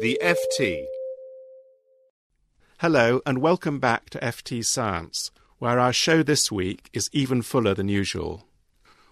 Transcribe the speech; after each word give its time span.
The 0.00 0.18
FT. 0.22 0.86
Hello, 2.78 3.20
and 3.26 3.42
welcome 3.42 3.78
back 3.78 4.08
to 4.08 4.18
FT 4.20 4.64
Science, 4.64 5.30
where 5.58 5.78
our 5.78 5.92
show 5.92 6.22
this 6.22 6.50
week 6.50 6.88
is 6.94 7.10
even 7.12 7.42
fuller 7.42 7.74
than 7.74 7.88
usual. 7.88 8.46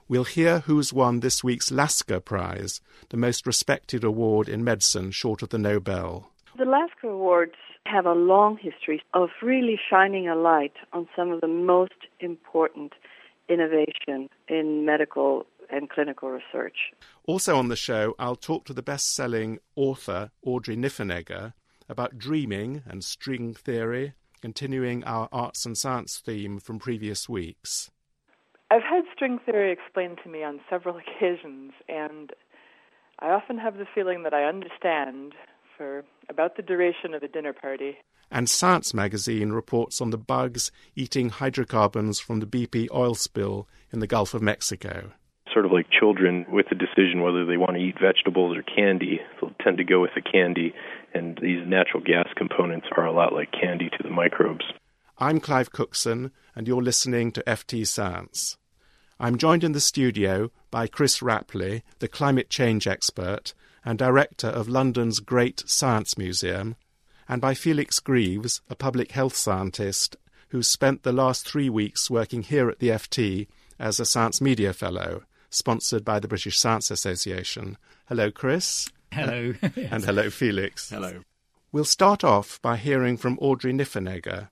We'll 0.08 0.24
hear 0.24 0.60
who's 0.60 0.90
won 0.90 1.20
this 1.20 1.44
week's 1.44 1.70
Lasker 1.70 2.20
Prize, 2.20 2.80
the 3.10 3.18
most 3.18 3.46
respected 3.46 4.02
award 4.02 4.48
in 4.48 4.64
medicine 4.64 5.10
short 5.10 5.42
of 5.42 5.50
the 5.50 5.58
Nobel. 5.58 6.30
The 6.56 6.64
Lasker 6.64 7.10
Awards 7.10 7.56
have 7.84 8.06
a 8.06 8.14
long 8.14 8.56
history 8.56 9.02
of 9.12 9.28
really 9.42 9.78
shining 9.90 10.26
a 10.26 10.36
light 10.36 10.72
on 10.94 11.06
some 11.14 11.30
of 11.32 11.42
the 11.42 11.48
most 11.48 12.08
important 12.18 12.94
innovation 13.50 14.30
in 14.48 14.86
medical 14.86 15.44
and 15.70 15.90
clinical 15.90 16.30
research. 16.30 16.92
Also 17.26 17.56
on 17.56 17.68
the 17.68 17.76
show, 17.76 18.14
I'll 18.18 18.36
talk 18.36 18.64
to 18.66 18.72
the 18.72 18.82
best 18.82 19.14
selling 19.14 19.58
author 19.76 20.30
Audrey 20.42 20.76
Niffenegger 20.76 21.52
about 21.88 22.18
dreaming 22.18 22.82
and 22.86 23.02
string 23.02 23.54
theory, 23.54 24.14
continuing 24.40 25.04
our 25.04 25.28
arts 25.32 25.64
and 25.64 25.76
science 25.76 26.18
theme 26.24 26.58
from 26.58 26.78
previous 26.78 27.28
weeks. 27.28 27.90
I've 28.70 28.82
had 28.82 29.04
string 29.14 29.38
theory 29.44 29.72
explained 29.72 30.18
to 30.24 30.30
me 30.30 30.44
on 30.44 30.60
several 30.68 30.96
occasions, 31.18 31.72
and 31.88 32.32
I 33.20 33.28
often 33.30 33.58
have 33.58 33.78
the 33.78 33.86
feeling 33.94 34.22
that 34.24 34.34
I 34.34 34.44
understand 34.44 35.34
for 35.76 36.04
about 36.28 36.56
the 36.56 36.62
duration 36.62 37.14
of 37.14 37.22
a 37.22 37.28
dinner 37.28 37.52
party. 37.52 37.96
And 38.30 38.50
Science 38.50 38.92
magazine 38.92 39.52
reports 39.52 40.02
on 40.02 40.10
the 40.10 40.18
bugs 40.18 40.70
eating 40.94 41.30
hydrocarbons 41.30 42.20
from 42.20 42.40
the 42.40 42.46
BP 42.46 42.88
oil 42.92 43.14
spill 43.14 43.66
in 43.90 44.00
the 44.00 44.06
Gulf 44.06 44.34
of 44.34 44.42
Mexico. 44.42 45.12
Sort 45.52 45.64
of 45.64 45.72
like 45.72 45.86
children 45.90 46.44
with 46.50 46.66
the 46.68 46.74
decision 46.74 47.22
whether 47.22 47.44
they 47.44 47.56
want 47.56 47.72
to 47.72 47.82
eat 47.82 47.96
vegetables 48.00 48.56
or 48.56 48.62
candy, 48.62 49.20
they'll 49.40 49.54
tend 49.62 49.78
to 49.78 49.84
go 49.84 50.00
with 50.00 50.10
the 50.14 50.20
candy, 50.20 50.74
and 51.14 51.38
these 51.40 51.66
natural 51.66 52.02
gas 52.02 52.28
components 52.36 52.86
are 52.96 53.06
a 53.06 53.12
lot 53.12 53.32
like 53.32 53.50
candy 53.50 53.88
to 53.90 54.02
the 54.02 54.10
microbes. 54.10 54.64
I'm 55.18 55.40
Clive 55.40 55.72
Cookson, 55.72 56.30
and 56.54 56.68
you're 56.68 56.82
listening 56.82 57.32
to 57.32 57.42
FT 57.42 57.86
Science. 57.86 58.56
I'm 59.18 59.36
joined 59.36 59.64
in 59.64 59.72
the 59.72 59.80
studio 59.80 60.52
by 60.70 60.86
Chris 60.86 61.20
Rapley, 61.20 61.82
the 61.98 62.06
climate 62.06 62.50
change 62.50 62.86
expert 62.86 63.52
and 63.84 63.98
director 63.98 64.46
of 64.46 64.68
London's 64.68 65.18
Great 65.18 65.64
Science 65.66 66.16
Museum, 66.18 66.76
and 67.28 67.40
by 67.40 67.54
Felix 67.54 67.98
Greaves, 68.00 68.60
a 68.68 68.76
public 68.76 69.12
health 69.12 69.34
scientist 69.34 70.16
who's 70.50 70.68
spent 70.68 71.02
the 71.02 71.12
last 71.12 71.48
three 71.48 71.68
weeks 71.68 72.10
working 72.10 72.42
here 72.42 72.68
at 72.70 72.78
the 72.78 72.88
FT 72.88 73.48
as 73.78 73.98
a 73.98 74.04
Science 74.04 74.40
Media 74.40 74.72
Fellow, 74.72 75.22
sponsored 75.50 76.04
by 76.04 76.18
the 76.20 76.28
British 76.28 76.58
Science 76.58 76.90
Association. 76.90 77.76
Hello, 78.08 78.30
Chris. 78.30 78.90
Hello. 79.12 79.54
and 79.62 80.04
hello, 80.04 80.30
Felix. 80.30 80.90
Hello. 80.90 81.22
We'll 81.72 81.84
start 81.84 82.24
off 82.24 82.60
by 82.62 82.76
hearing 82.76 83.16
from 83.16 83.38
Audrey 83.40 83.72
Niffenegger, 83.72 84.48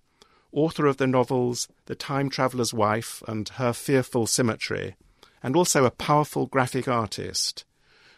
author 0.53 0.87
of 0.87 0.99
the 0.99 1.07
novels 1.07 1.69
The 1.87 1.95
Time 1.95 2.29
Traveller's 2.29 2.75
Wife 2.75 3.23
and 3.27 3.49
Her 3.49 3.73
Fearful 3.73 4.27
Symmetry, 4.27 4.97
and 5.43 5.57
also 5.57 5.85
a 5.85 5.91
powerful 5.91 6.47
graphic 6.47 6.89
artist. 6.89 7.65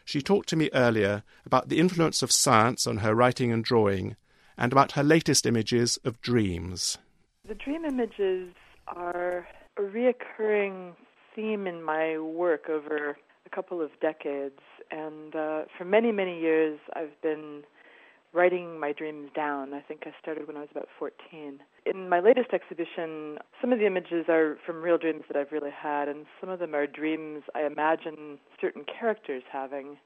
She 0.04 0.22
talked 0.22 0.48
to 0.48 0.56
me 0.56 0.70
earlier 0.72 1.22
about 1.44 1.68
the 1.68 1.78
influence 1.78 2.22
of 2.22 2.32
science 2.32 2.86
on 2.86 2.98
her 2.98 3.14
writing 3.14 3.52
and 3.52 3.62
drawing, 3.62 4.16
and 4.56 4.72
about 4.72 4.92
her 4.92 5.04
latest 5.04 5.46
images 5.46 5.98
of 6.04 6.20
dreams. 6.20 6.98
The 7.46 7.54
dream 7.54 7.84
images 7.84 8.52
are 8.88 9.46
a 9.76 9.82
reoccurring 9.82 10.94
theme 11.38 11.68
in 11.68 11.84
my 11.84 12.18
work 12.18 12.68
over 12.68 13.16
a 13.46 13.50
couple 13.54 13.80
of 13.80 13.90
decades, 14.00 14.58
and 14.90 15.36
uh, 15.36 15.62
for 15.76 15.84
many, 15.84 16.10
many 16.10 16.40
years 16.40 16.80
I've 16.96 17.20
been 17.22 17.62
writing 18.32 18.80
my 18.80 18.92
dreams 18.92 19.30
down. 19.36 19.72
I 19.72 19.80
think 19.80 20.02
I 20.04 20.10
started 20.20 20.48
when 20.48 20.56
I 20.56 20.60
was 20.60 20.68
about 20.72 20.88
14. 20.98 21.60
In 21.86 22.08
my 22.08 22.18
latest 22.18 22.48
exhibition, 22.52 23.38
some 23.60 23.72
of 23.72 23.78
the 23.78 23.86
images 23.86 24.26
are 24.28 24.58
from 24.66 24.82
real 24.82 24.98
dreams 24.98 25.22
that 25.28 25.36
I've 25.36 25.52
really 25.52 25.70
had, 25.70 26.08
and 26.08 26.26
some 26.40 26.50
of 26.50 26.58
them 26.58 26.74
are 26.74 26.88
dreams 26.88 27.44
I 27.54 27.64
imagine 27.66 28.38
certain 28.60 28.84
characters 28.84 29.44
having. 29.50 29.96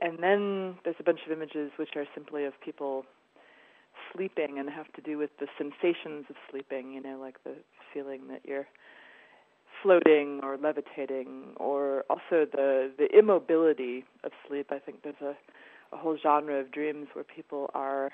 And 0.00 0.18
then 0.20 0.74
there's 0.82 0.96
a 0.98 1.04
bunch 1.04 1.20
of 1.24 1.30
images 1.30 1.70
which 1.76 1.90
are 1.94 2.04
simply 2.14 2.44
of 2.44 2.52
people 2.60 3.04
sleeping 4.12 4.58
and 4.58 4.68
have 4.68 4.92
to 4.94 5.00
do 5.00 5.18
with 5.18 5.30
the 5.38 5.46
sensations 5.56 6.26
of 6.28 6.34
sleeping, 6.50 6.90
you 6.92 7.00
know, 7.00 7.18
like 7.20 7.42
the 7.44 7.54
feeling 7.94 8.26
that 8.28 8.40
you're 8.44 8.66
floating 9.82 10.40
or 10.42 10.56
levitating, 10.56 11.54
or 11.56 12.04
also 12.08 12.46
the, 12.50 12.90
the 12.98 13.08
immobility 13.16 14.04
of 14.24 14.32
sleep. 14.46 14.68
I 14.70 14.78
think 14.78 15.02
there's 15.02 15.20
a 15.20 15.34
a 15.92 15.96
whole 15.96 16.16
genre 16.20 16.58
of 16.58 16.72
dreams 16.72 17.08
where 17.12 17.24
people 17.24 17.70
are 17.74 18.10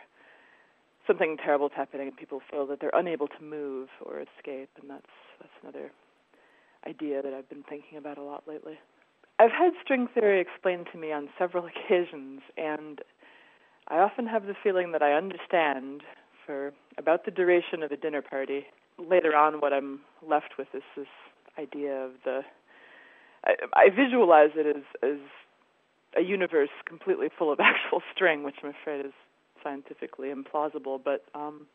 something 1.06 1.36
terrible's 1.42 1.72
happening 1.74 2.08
and 2.08 2.16
people 2.16 2.40
feel 2.50 2.66
that 2.66 2.80
they're 2.80 2.90
unable 2.94 3.28
to 3.28 3.42
move 3.42 3.88
or 4.04 4.20
escape 4.20 4.68
and 4.80 4.90
that's 4.90 5.06
that's 5.40 5.52
another 5.62 5.90
idea 6.86 7.22
that 7.22 7.32
I've 7.32 7.48
been 7.48 7.64
thinking 7.68 7.98
about 7.98 8.18
a 8.18 8.22
lot 8.22 8.44
lately. 8.46 8.78
I've 9.38 9.52
had 9.52 9.72
string 9.82 10.08
theory 10.12 10.40
explained 10.40 10.88
to 10.92 10.98
me 10.98 11.12
on 11.12 11.28
several 11.38 11.66
occasions 11.86 12.40
and 12.56 13.00
I 13.88 13.98
often 13.98 14.26
have 14.26 14.44
the 14.46 14.54
feeling 14.62 14.92
that 14.92 15.02
I 15.02 15.12
understand 15.12 16.02
for 16.44 16.72
about 16.98 17.24
the 17.24 17.30
duration 17.30 17.82
of 17.82 17.90
a 17.90 17.96
dinner 17.96 18.22
party. 18.22 18.66
Later 18.98 19.34
on 19.34 19.60
what 19.60 19.72
I'm 19.72 20.00
left 20.26 20.58
with 20.58 20.68
is 20.74 20.82
this 20.96 21.06
idea 21.58 22.04
of 22.04 22.12
the 22.24 22.42
I, 23.44 23.54
I 23.74 23.90
visualize 23.90 24.50
it 24.54 24.66
as 24.66 24.82
as 25.02 25.18
a 26.16 26.22
universe 26.22 26.70
completely 26.86 27.28
full 27.36 27.52
of 27.52 27.60
actual 27.60 28.02
string, 28.14 28.42
which 28.42 28.56
I'm 28.62 28.70
afraid 28.70 29.04
is 29.04 29.12
scientifically 29.62 30.32
implausible. 30.32 31.00
But 31.02 31.24
um, 31.34 31.66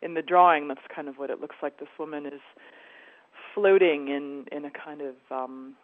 in 0.00 0.14
the 0.14 0.22
drawing, 0.22 0.68
that's 0.68 0.80
kind 0.94 1.08
of 1.08 1.16
what 1.16 1.30
it 1.30 1.40
looks 1.40 1.56
like. 1.62 1.78
This 1.78 1.88
woman 1.98 2.26
is 2.26 2.40
floating 3.54 4.08
in 4.08 4.46
in 4.52 4.64
a 4.64 4.70
kind 4.70 5.00
of 5.00 5.14
um, 5.30 5.74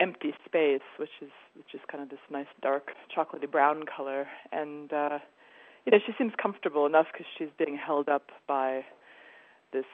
empty 0.00 0.34
space, 0.44 0.86
which 0.98 1.10
is 1.20 1.30
which 1.56 1.74
is 1.74 1.80
kind 1.90 2.02
of 2.02 2.10
this 2.10 2.20
nice 2.30 2.46
dark 2.62 2.92
chocolatey 3.14 3.50
brown 3.50 3.84
color, 3.84 4.26
and 4.52 4.92
uh, 4.92 5.18
you 5.84 5.92
know 5.92 5.98
she 6.04 6.12
seems 6.18 6.32
comfortable 6.40 6.86
enough 6.86 7.06
because 7.12 7.26
she's 7.36 7.48
being 7.58 7.76
held 7.76 8.08
up 8.08 8.30
by 8.46 8.84
this 9.72 9.84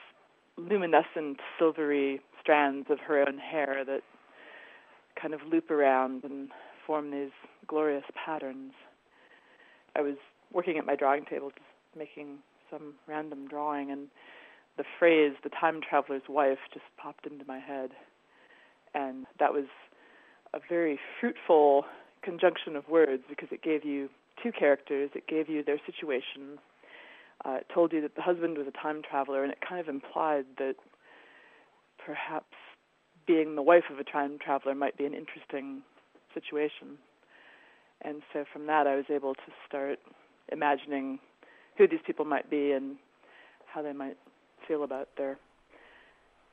luminescent 0.57 1.39
silvery 1.59 2.21
strands 2.41 2.89
of 2.89 2.99
her 2.99 3.19
own 3.27 3.37
hair 3.37 3.83
that 3.85 4.01
kind 5.19 5.33
of 5.33 5.41
loop 5.49 5.71
around 5.71 6.23
and 6.23 6.49
form 6.85 7.11
these 7.11 7.31
glorious 7.67 8.05
patterns. 8.13 8.73
I 9.95 10.01
was 10.01 10.15
working 10.51 10.77
at 10.77 10.85
my 10.85 10.95
drawing 10.95 11.25
table, 11.25 11.49
just 11.49 11.97
making 11.97 12.39
some 12.69 12.93
random 13.07 13.47
drawing, 13.47 13.91
and 13.91 14.07
the 14.77 14.83
phrase 14.99 15.33
"the 15.43 15.49
time 15.49 15.81
traveler's 15.81 16.27
wife" 16.27 16.59
just 16.73 16.85
popped 16.97 17.25
into 17.25 17.45
my 17.45 17.59
head, 17.59 17.91
and 18.93 19.25
that 19.39 19.53
was 19.53 19.65
a 20.53 20.59
very 20.69 20.99
fruitful 21.19 21.85
conjunction 22.21 22.75
of 22.75 22.87
words 22.89 23.23
because 23.29 23.49
it 23.51 23.61
gave 23.61 23.85
you 23.85 24.09
two 24.41 24.51
characters. 24.51 25.09
It 25.15 25.27
gave 25.27 25.49
you 25.49 25.63
their 25.63 25.79
situation. 25.85 26.59
Uh, 27.43 27.55
it 27.55 27.67
told 27.73 27.93
you 27.93 28.01
that 28.01 28.15
the 28.15 28.21
husband 28.21 28.57
was 28.57 28.67
a 28.67 28.71
time 28.71 29.01
traveler, 29.07 29.43
and 29.43 29.51
it 29.51 29.59
kind 29.67 29.81
of 29.81 29.87
implied 29.87 30.45
that 30.57 30.75
perhaps 32.03 32.55
being 33.27 33.55
the 33.55 33.61
wife 33.61 33.85
of 33.91 33.99
a 33.99 34.03
time 34.03 34.37
traveler 34.43 34.75
might 34.75 34.97
be 34.97 35.05
an 35.05 35.13
interesting 35.13 35.81
situation. 36.33 36.97
And 38.01 38.21
so 38.31 38.45
from 38.51 38.67
that, 38.67 38.87
I 38.87 38.95
was 38.95 39.05
able 39.09 39.33
to 39.33 39.51
start 39.67 39.99
imagining 40.51 41.19
who 41.77 41.87
these 41.87 41.99
people 42.05 42.25
might 42.25 42.49
be 42.49 42.71
and 42.71 42.97
how 43.65 43.81
they 43.81 43.93
might 43.93 44.17
feel 44.67 44.83
about 44.83 45.09
their 45.17 45.37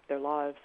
their 0.09 0.19
lives. 0.19 0.57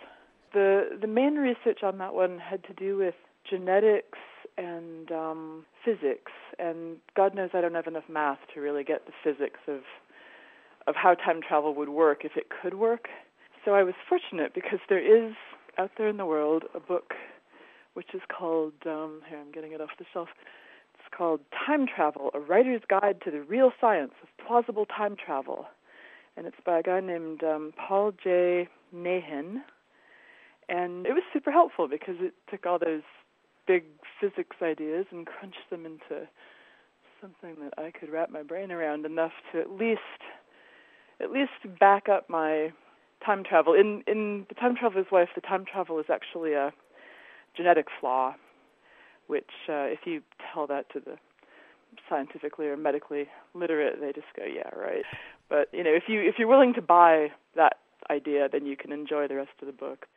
The 0.54 0.98
the 1.00 1.08
main 1.08 1.36
research 1.36 1.84
on 1.84 1.98
that 2.00 2.14
one 2.14 2.40
had 2.40 2.64
to 2.66 2.74
do 2.74 2.98
with 2.98 3.16
genetics 3.50 4.18
and 4.58 5.12
um, 5.12 5.66
physics, 5.86 6.32
and 6.58 6.98
God 7.16 7.36
knows 7.36 7.52
I 7.54 7.62
don't 7.62 7.76
have 7.76 7.88
enough 7.88 8.10
math 8.10 8.40
to 8.54 8.62
really 8.62 8.84
get 8.84 9.06
the 9.06 9.14
physics 9.24 9.60
of 9.68 9.82
of 10.88 10.96
how 10.96 11.14
time 11.14 11.42
travel 11.48 11.76
would 11.76 11.90
work 11.90 12.24
if 12.24 12.32
it 12.36 12.48
could 12.50 12.76
work. 12.76 13.08
So 13.64 13.76
I 13.76 13.84
was 13.84 13.94
fortunate 14.08 14.54
because 14.56 14.80
there 14.88 15.00
is 15.00 15.34
out 15.78 15.92
there 15.98 16.08
in 16.08 16.18
the 16.18 16.26
world 16.26 16.64
a 16.74 16.80
book 16.80 17.14
which 17.94 18.14
is 18.14 18.22
called, 18.30 18.74
um, 18.86 19.22
here, 19.28 19.40
I'm 19.40 19.52
getting 19.52 19.72
it 19.72 19.82
off 19.82 19.90
the 19.98 20.06
shelf. 20.14 20.30
It's 20.94 21.16
called 21.16 21.40
Time 21.66 21.88
Travel 21.88 22.30
A 22.34 22.40
Writer's 22.40 22.84
Guide 22.88 23.22
to 23.26 23.32
the 23.32 23.42
Real 23.42 23.72
Science 23.82 24.12
of 24.22 24.46
Plausible 24.46 24.86
Time 24.86 25.16
Travel. 25.16 25.66
And 26.38 26.46
it's 26.46 26.58
by 26.64 26.80
a 26.80 26.84
guy 26.84 27.00
named 27.00 27.44
um, 27.44 27.74
Paul 27.76 28.12
J. 28.24 28.70
Nahin. 28.96 29.64
And 30.70 31.08
it 31.08 31.14
was 31.14 31.24
super 31.34 31.52
helpful 31.52 31.88
because 31.88 32.16
it 32.20 32.36
took 32.52 32.66
all 32.68 32.78
those 32.78 33.02
big 33.66 33.84
physics 34.22 34.58
ideas 34.62 35.08
and 35.12 35.26
crunched 35.26 35.70
them 35.72 35.86
into 35.86 36.28
something 37.20 37.56
that 37.64 37.74
I 37.84 37.92
could 37.92 38.12
wrap 38.12 38.30
my 38.30 38.44
brain 38.44 38.72
around 38.72 39.06
enough 39.06 39.32
to 39.52 39.60
at 39.60 39.72
least 39.72 40.22
at 41.22 41.32
least 41.32 41.80
back 41.80 42.10
up 42.10 42.30
my 42.30 42.72
time 43.26 43.44
travel. 43.44 43.74
In 43.74 44.04
in 44.08 44.46
the 44.50 44.56
time 44.56 44.76
traveler's 44.76 45.08
wife, 45.12 45.30
the 45.36 45.42
time 45.42 45.66
travel 45.66 46.00
is 46.00 46.06
actually 46.12 46.54
a 46.54 46.74
genetic 47.56 47.88
flaw, 48.00 48.36
which 49.28 49.50
uh, 49.68 49.88
if 49.90 50.00
you 50.06 50.22
tell 50.54 50.68
that 50.68 50.92
to 50.94 51.00
the 51.00 51.18
scientifically 52.10 52.68
or 52.68 52.78
medically 52.78 53.28
literate, 53.54 54.00
they 54.00 54.12
just 54.14 54.28
go, 54.36 54.44
"Yeah, 54.44 54.70
right." 54.76 55.04
But 55.50 55.70
you 55.72 55.84
know, 55.84 55.94
if 55.94 56.04
you 56.08 56.22
if 56.22 56.36
you're 56.38 56.48
willing 56.48 56.74
to 56.76 56.82
buy 56.82 57.32
that 57.56 57.78
idea, 58.10 58.48
then 58.52 58.66
you 58.66 58.78
can 58.78 58.92
enjoy 58.92 59.28
the 59.28 59.36
rest 59.36 59.52
of 59.62 59.68
the 59.68 59.74
book. 59.74 60.08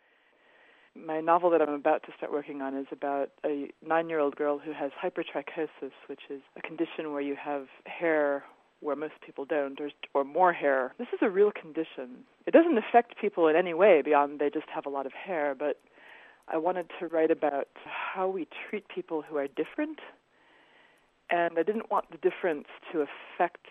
My 0.95 1.21
novel 1.21 1.51
that 1.51 1.63
I'm 1.63 1.73
about 1.73 2.03
to 2.05 2.13
start 2.17 2.33
working 2.33 2.63
on 2.63 2.77
is 2.77 2.87
about 2.91 3.31
a 3.45 3.71
nine-year-old 3.87 4.35
girl 4.35 4.59
who 4.59 4.73
has 4.73 4.91
hypertrichosis, 5.01 5.93
which 6.09 6.23
is 6.29 6.43
a 6.57 6.63
condition 6.63 7.13
where 7.13 7.21
you 7.21 7.37
have 7.37 7.67
hair 7.87 8.43
where 8.81 8.97
most 8.97 9.15
people 9.25 9.45
don't, 9.45 9.79
or, 9.81 9.91
or 10.15 10.25
more 10.25 10.53
hair. 10.53 10.95
This 10.99 11.09
is 11.13 11.19
a 11.23 11.29
real 11.29 11.51
condition. 11.53 12.25
It 12.47 12.53
doesn't 12.53 12.79
affect 12.79 13.21
people 13.21 13.47
in 13.49 13.57
any 13.57 13.75
way 13.75 14.03
beyond 14.03 14.41
they 14.41 14.51
just 14.51 14.69
have 14.75 14.87
a 14.87 14.89
lot 14.89 15.07
of 15.07 15.13
hair, 15.13 15.55
but 15.59 15.81
I 16.49 16.57
wanted 16.57 16.91
to 16.99 17.07
write 17.07 17.31
about 17.31 17.69
how 17.85 18.29
we 18.29 18.49
treat 18.69 18.89
people 18.89 19.23
who 19.23 19.37
are 19.37 19.47
different. 19.47 19.99
And 21.31 21.59
I 21.59 21.63
didn't 21.63 21.91
want 21.91 22.11
the 22.11 22.19
difference 22.19 22.67
to 22.93 23.07
affect 23.07 23.67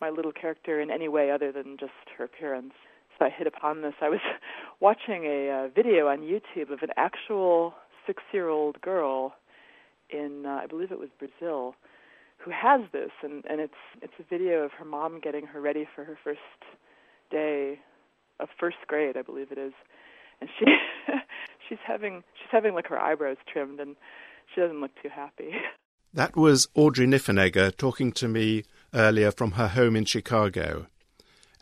my 0.00 0.10
little 0.10 0.32
character 0.32 0.80
in 0.80 0.90
any 0.90 1.08
way 1.08 1.30
other 1.30 1.50
than 1.50 1.76
just 1.78 1.92
her 2.16 2.24
appearance. 2.24 2.72
So 3.18 3.24
I 3.26 3.30
hit 3.30 3.46
upon 3.46 3.82
this. 3.82 3.94
I 4.00 4.08
was 4.08 4.20
watching 4.80 5.24
a 5.24 5.50
uh, 5.50 5.68
video 5.74 6.08
on 6.08 6.20
YouTube 6.20 6.72
of 6.72 6.82
an 6.82 6.90
actual 6.96 7.74
six 8.06 8.22
year 8.32 8.48
old 8.48 8.80
girl 8.80 9.34
in, 10.10 10.44
uh, 10.46 10.60
I 10.62 10.66
believe 10.66 10.90
it 10.92 10.98
was 10.98 11.10
Brazil, 11.18 11.74
who 12.44 12.50
has 12.50 12.80
this, 12.92 13.10
and 13.22 13.44
and 13.48 13.60
it's 13.60 13.74
it's 14.02 14.14
a 14.18 14.22
video 14.22 14.62
of 14.62 14.72
her 14.72 14.84
mom 14.84 15.20
getting 15.20 15.46
her 15.46 15.60
ready 15.60 15.86
for 15.94 16.04
her 16.04 16.18
first 16.22 16.40
day 17.30 17.78
of 18.40 18.48
first 18.58 18.78
grade, 18.86 19.16
I 19.16 19.22
believe 19.22 19.52
it 19.52 19.58
is, 19.58 19.72
and 20.40 20.50
she 20.58 20.64
she's 21.68 21.78
having 21.86 22.22
she's 22.34 22.50
having 22.50 22.74
like 22.74 22.86
her 22.88 22.98
eyebrows 22.98 23.36
trimmed, 23.50 23.80
and 23.80 23.96
she 24.54 24.60
doesn't 24.60 24.80
look 24.80 24.92
too 25.02 25.10
happy. 25.10 25.52
That 26.12 26.34
was 26.34 26.66
Audrey 26.74 27.06
Niffenegger 27.06 27.76
talking 27.76 28.10
to 28.14 28.26
me 28.26 28.64
earlier 28.92 29.30
from 29.30 29.52
her 29.52 29.68
home 29.68 29.94
in 29.94 30.04
Chicago. 30.06 30.88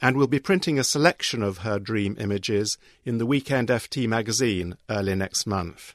And 0.01 0.17
we'll 0.17 0.27
be 0.27 0.39
printing 0.39 0.79
a 0.79 0.85
selection 0.85 1.43
of 1.43 1.59
her 1.59 1.79
dream 1.79 2.17
images 2.19 2.79
in 3.05 3.19
the 3.19 3.27
Weekend 3.27 3.69
FT 3.69 4.09
magazine 4.09 4.79
early 4.89 5.15
next 5.15 5.47
month. 5.47 5.95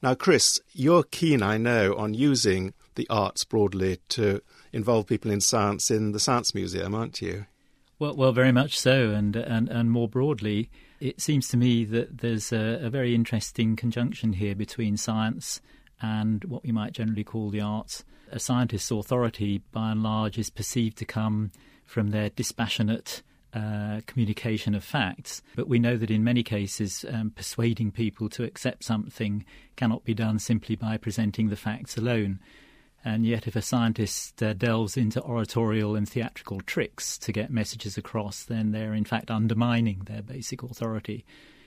Now, 0.00 0.14
Chris, 0.14 0.60
you're 0.72 1.02
keen, 1.02 1.42
I 1.42 1.58
know, 1.58 1.96
on 1.96 2.14
using 2.14 2.72
the 2.94 3.06
arts 3.08 3.44
broadly 3.44 3.98
to 4.10 4.42
involve 4.72 5.06
people 5.06 5.30
in 5.30 5.40
science 5.40 5.90
in 5.90 6.12
the 6.12 6.20
Science 6.20 6.54
Museum, 6.54 6.94
aren't 6.94 7.20
you? 7.20 7.46
Well, 7.98 8.16
well, 8.16 8.32
very 8.32 8.52
much 8.52 8.78
so, 8.78 9.10
and 9.10 9.36
and 9.36 9.68
and 9.68 9.90
more 9.90 10.08
broadly, 10.08 10.70
it 10.98 11.20
seems 11.20 11.48
to 11.48 11.56
me 11.56 11.84
that 11.84 12.18
there's 12.18 12.52
a, 12.52 12.80
a 12.82 12.90
very 12.90 13.14
interesting 13.14 13.76
conjunction 13.76 14.32
here 14.34 14.54
between 14.54 14.96
science 14.96 15.60
and 16.00 16.44
what 16.44 16.64
we 16.64 16.72
might 16.72 16.92
generally 16.92 17.24
call 17.24 17.50
the 17.50 17.60
arts. 17.60 18.04
A 18.30 18.40
scientist's 18.40 18.90
authority, 18.90 19.62
by 19.72 19.92
and 19.92 20.02
large, 20.02 20.38
is 20.38 20.50
perceived 20.50 20.96
to 20.98 21.04
come 21.04 21.52
from 21.84 22.10
their 22.10 22.30
dispassionate 22.30 23.22
uh, 23.54 24.00
communication 24.06 24.74
of 24.74 24.82
facts. 24.82 25.42
But 25.54 25.68
we 25.68 25.78
know 25.78 25.96
that 25.96 26.10
in 26.10 26.24
many 26.24 26.42
cases, 26.42 27.04
um, 27.12 27.30
persuading 27.30 27.92
people 27.92 28.28
to 28.30 28.44
accept 28.44 28.82
something 28.82 29.44
cannot 29.76 30.04
be 30.04 30.14
done 30.14 30.38
simply 30.38 30.74
by 30.74 30.96
presenting 30.96 31.50
the 31.50 31.56
facts 31.56 31.96
alone. 31.96 32.40
And 33.04 33.26
yet, 33.26 33.48
if 33.48 33.56
a 33.56 33.62
scientist 33.62 34.42
uh, 34.42 34.52
delves 34.52 34.96
into 34.96 35.20
oratorial 35.22 35.96
and 35.96 36.08
theatrical 36.08 36.60
tricks 36.60 37.18
to 37.18 37.32
get 37.32 37.50
messages 37.50 37.98
across, 37.98 38.44
then 38.44 38.70
they're 38.70 38.94
in 38.94 39.04
fact 39.04 39.30
undermining 39.30 40.02
their 40.06 40.22
basic 40.22 40.62
authority. 40.62 41.24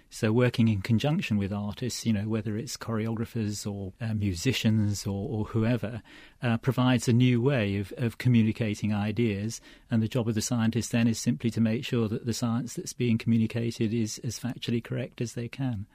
So, 0.10 0.32
working 0.32 0.70
in 0.70 0.82
conjunction 0.82 1.38
with 1.38 1.52
artists, 1.52 2.06
you 2.06 2.14
know, 2.14 2.30
whether 2.30 2.56
it's 2.56 2.78
choreographers 2.78 3.70
or 3.70 3.92
uh, 4.00 4.14
musicians 4.14 5.06
or, 5.06 5.28
or 5.30 5.46
whoever, 5.46 6.02
uh, 6.42 6.58
provides 6.58 7.10
a 7.10 7.14
new 7.14 7.42
way 7.42 7.78
of, 7.78 7.92
of 7.98 8.18
communicating 8.18 8.94
ideas. 8.94 9.60
And 9.92 10.02
the 10.02 10.08
job 10.08 10.30
of 10.30 10.36
the 10.36 10.42
scientist 10.42 10.94
then 10.94 11.08
is 11.08 11.20
simply 11.20 11.50
to 11.50 11.60
make 11.60 11.84
sure 11.84 12.08
that 12.08 12.26
the 12.26 12.34
science 12.34 12.76
that's 12.76 12.94
being 12.94 13.18
communicated 13.18 13.94
is 13.94 14.20
as 14.24 14.40
factually 14.40 14.82
correct 14.82 15.20
as 15.20 15.34
they 15.34 15.50
can. 15.50 15.86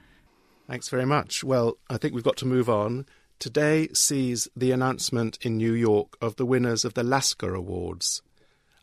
Thanks 0.69 0.89
very 0.89 1.07
much. 1.07 1.43
Well, 1.43 1.79
I 1.89 1.97
think 1.97 2.15
we've 2.15 2.23
got 2.23 2.37
to 2.39 2.47
move 2.47 2.69
on. 2.69 3.07
Today 3.41 3.89
sees 3.95 4.49
the 4.55 4.71
announcement 4.71 5.39
in 5.41 5.57
New 5.57 5.73
York 5.73 6.19
of 6.21 6.37
the 6.37 6.45
winners 6.45 6.85
of 6.85 6.93
the 6.93 7.03
Lasker 7.03 7.55
Awards. 7.55 8.21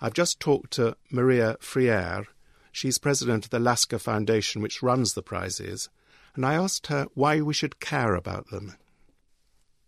I've 0.01 0.15
just 0.15 0.39
talked 0.39 0.71
to 0.71 0.97
Maria 1.11 1.57
Freire. 1.59 2.25
She's 2.71 2.97
president 2.97 3.45
of 3.45 3.51
the 3.51 3.59
Lasker 3.59 3.99
Foundation, 3.99 4.63
which 4.63 4.81
runs 4.81 5.13
the 5.13 5.21
prizes, 5.21 5.89
and 6.33 6.43
I 6.43 6.55
asked 6.55 6.87
her 6.87 7.05
why 7.13 7.39
we 7.39 7.53
should 7.53 7.79
care 7.79 8.15
about 8.15 8.49
them. 8.49 8.73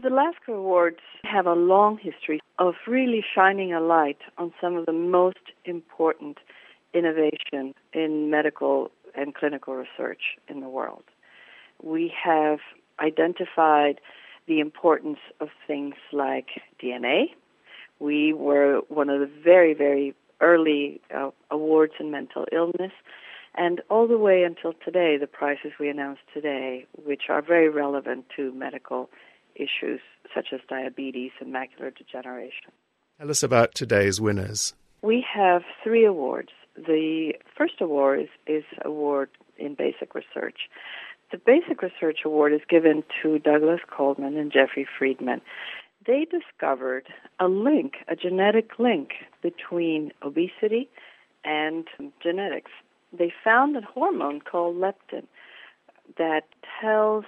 The 0.03 0.11
Lasker 0.11 0.53
Awards 0.53 1.01
have 1.23 1.47
a 1.47 1.53
long 1.53 1.97
history 1.97 2.39
of 2.59 2.75
really 2.85 3.25
shining 3.33 3.73
a 3.73 3.81
light 3.81 4.19
on 4.37 4.53
some 4.61 4.75
of 4.75 4.85
the 4.85 4.93
most 4.93 5.51
important 5.65 6.37
innovation 6.93 7.73
in 7.91 8.29
medical 8.29 8.91
and 9.15 9.33
clinical 9.33 9.73
research 9.73 10.37
in 10.47 10.59
the 10.59 10.69
world. 10.69 11.05
We 11.81 12.13
have 12.23 12.59
identified 12.99 13.99
the 14.49 14.59
importance 14.59 15.19
of 15.39 15.47
things 15.67 15.93
like 16.11 16.47
DNA. 16.83 17.25
We 17.99 18.33
were 18.33 18.81
one 18.89 19.09
of 19.09 19.19
the 19.21 19.29
very, 19.43 19.73
very 19.73 20.15
early 20.41 20.99
uh, 21.15 21.29
awards 21.51 21.93
in 21.99 22.11
mental 22.11 22.45
illness, 22.51 22.91
and 23.55 23.81
all 23.89 24.07
the 24.07 24.17
way 24.17 24.43
until 24.43 24.73
today, 24.83 25.17
the 25.17 25.27
prizes 25.27 25.73
we 25.79 25.87
announced 25.87 26.21
today, 26.33 26.87
which 27.05 27.23
are 27.29 27.41
very 27.41 27.69
relevant 27.69 28.25
to 28.35 28.51
medical 28.53 29.09
issues 29.55 30.01
such 30.33 30.47
as 30.53 30.61
diabetes 30.67 31.31
and 31.39 31.53
macular 31.53 31.95
degeneration. 31.95 32.71
Tell 33.19 33.29
us 33.29 33.43
about 33.43 33.75
today's 33.75 34.19
winners. 34.19 34.73
We 35.01 35.25
have 35.33 35.61
three 35.83 36.05
awards. 36.05 36.49
The 36.75 37.33
first 37.57 37.73
award 37.81 38.21
is, 38.21 38.29
is 38.47 38.63
award 38.83 39.29
in 39.57 39.75
basic 39.75 40.15
research. 40.15 40.57
The 41.31 41.37
Basic 41.37 41.81
Research 41.83 42.19
Award 42.25 42.53
is 42.53 42.61
given 42.67 43.03
to 43.21 43.37
Douglas 43.37 43.81
Coleman 43.87 44.35
and 44.35 44.51
Jeffrey 44.51 44.87
Friedman. 44.97 45.41
They 46.07 46.25
discovered 46.25 47.07
a 47.39 47.47
link, 47.47 47.97
a 48.07 48.15
genetic 48.15 48.79
link 48.79 49.11
between 49.43 50.11
obesity 50.23 50.89
and 51.45 51.87
genetics. 52.23 52.71
They 53.15 53.31
found 53.43 53.77
a 53.77 53.81
hormone 53.81 54.41
called 54.41 54.77
leptin 54.77 55.27
that 56.17 56.45
tells 56.81 57.25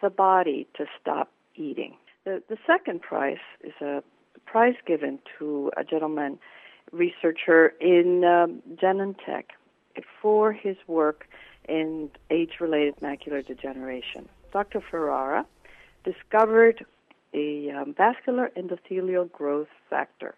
the 0.00 0.10
body 0.10 0.68
to 0.76 0.86
stop 1.00 1.30
eating. 1.56 1.96
The, 2.24 2.42
the 2.48 2.58
second 2.64 3.02
prize 3.02 3.42
is 3.64 3.74
a 3.80 4.04
prize 4.46 4.74
given 4.86 5.18
to 5.38 5.72
a 5.76 5.82
gentleman 5.82 6.38
researcher 6.92 7.72
in 7.80 8.22
um, 8.24 8.62
Genentech 8.80 9.46
for 10.20 10.52
his 10.52 10.76
work 10.86 11.26
in 11.68 12.10
age 12.30 12.54
related 12.60 12.96
macular 13.00 13.46
degeneration. 13.46 14.28
Dr. 14.52 14.80
Ferrara 14.80 15.46
discovered 16.04 16.84
a 17.34 17.70
um, 17.70 17.94
vascular 17.94 18.50
endothelial 18.56 19.30
growth 19.32 19.68
factor, 19.88 20.34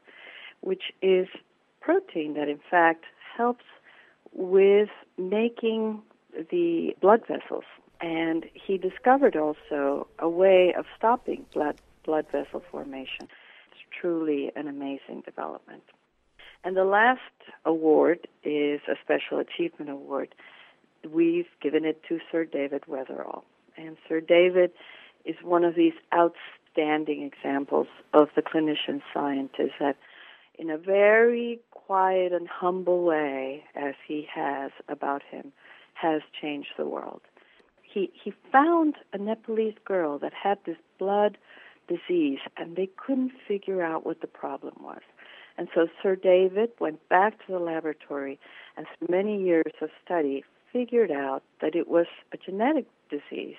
which 0.60 0.92
is 1.02 1.26
protein 1.80 2.34
that 2.34 2.48
in 2.48 2.60
fact 2.70 3.04
helps 3.36 3.64
with 4.32 4.88
making 5.18 6.02
the 6.50 6.94
blood 7.00 7.22
vessels. 7.26 7.64
And 8.00 8.46
he 8.52 8.76
discovered 8.78 9.36
also 9.36 10.06
a 10.18 10.28
way 10.28 10.74
of 10.76 10.84
stopping 10.96 11.46
blood 11.52 11.80
blood 12.04 12.26
vessel 12.30 12.62
formation. 12.70 13.28
It's 13.70 13.80
truly 13.98 14.52
an 14.56 14.68
amazing 14.68 15.22
development. 15.24 15.82
And 16.64 16.76
the 16.76 16.84
last 16.84 17.20
award 17.64 18.26
is 18.42 18.80
a 18.88 18.94
special 19.02 19.38
achievement 19.38 19.90
award 19.90 20.34
we've 21.12 21.48
given 21.60 21.84
it 21.84 22.02
to 22.08 22.18
Sir 22.30 22.44
David 22.44 22.82
Weatherall. 22.88 23.42
And 23.76 23.96
Sir 24.08 24.20
David 24.20 24.70
is 25.24 25.36
one 25.42 25.64
of 25.64 25.74
these 25.74 25.94
outstanding 26.14 27.22
examples 27.22 27.86
of 28.12 28.28
the 28.36 28.42
clinician 28.42 29.02
scientist 29.12 29.74
that, 29.80 29.96
in 30.58 30.70
a 30.70 30.78
very 30.78 31.60
quiet 31.70 32.32
and 32.32 32.48
humble 32.48 33.04
way, 33.04 33.64
as 33.74 33.94
he 34.06 34.26
has 34.32 34.70
about 34.88 35.22
him, 35.30 35.52
has 35.94 36.22
changed 36.40 36.70
the 36.76 36.86
world. 36.86 37.22
he 37.94 38.10
he 38.12 38.32
found 38.50 38.96
a 39.12 39.18
Nepalese 39.18 39.78
girl 39.84 40.18
that 40.18 40.32
had 40.34 40.58
this 40.66 40.76
blood 40.98 41.38
disease, 41.88 42.40
and 42.56 42.76
they 42.76 42.88
couldn't 42.96 43.32
figure 43.46 43.82
out 43.82 44.04
what 44.04 44.20
the 44.20 44.26
problem 44.26 44.74
was. 44.80 45.02
And 45.56 45.68
so 45.74 45.86
Sir 46.02 46.16
David 46.16 46.70
went 46.80 47.08
back 47.08 47.38
to 47.46 47.52
the 47.52 47.58
laboratory, 47.60 48.38
and 48.76 48.86
through 48.98 49.08
many 49.08 49.40
years 49.40 49.72
of 49.80 49.90
study, 50.04 50.44
figured 50.74 51.12
out 51.12 51.44
that 51.62 51.74
it 51.74 51.88
was 51.88 52.06
a 52.32 52.36
genetic 52.36 52.86
disease, 53.08 53.56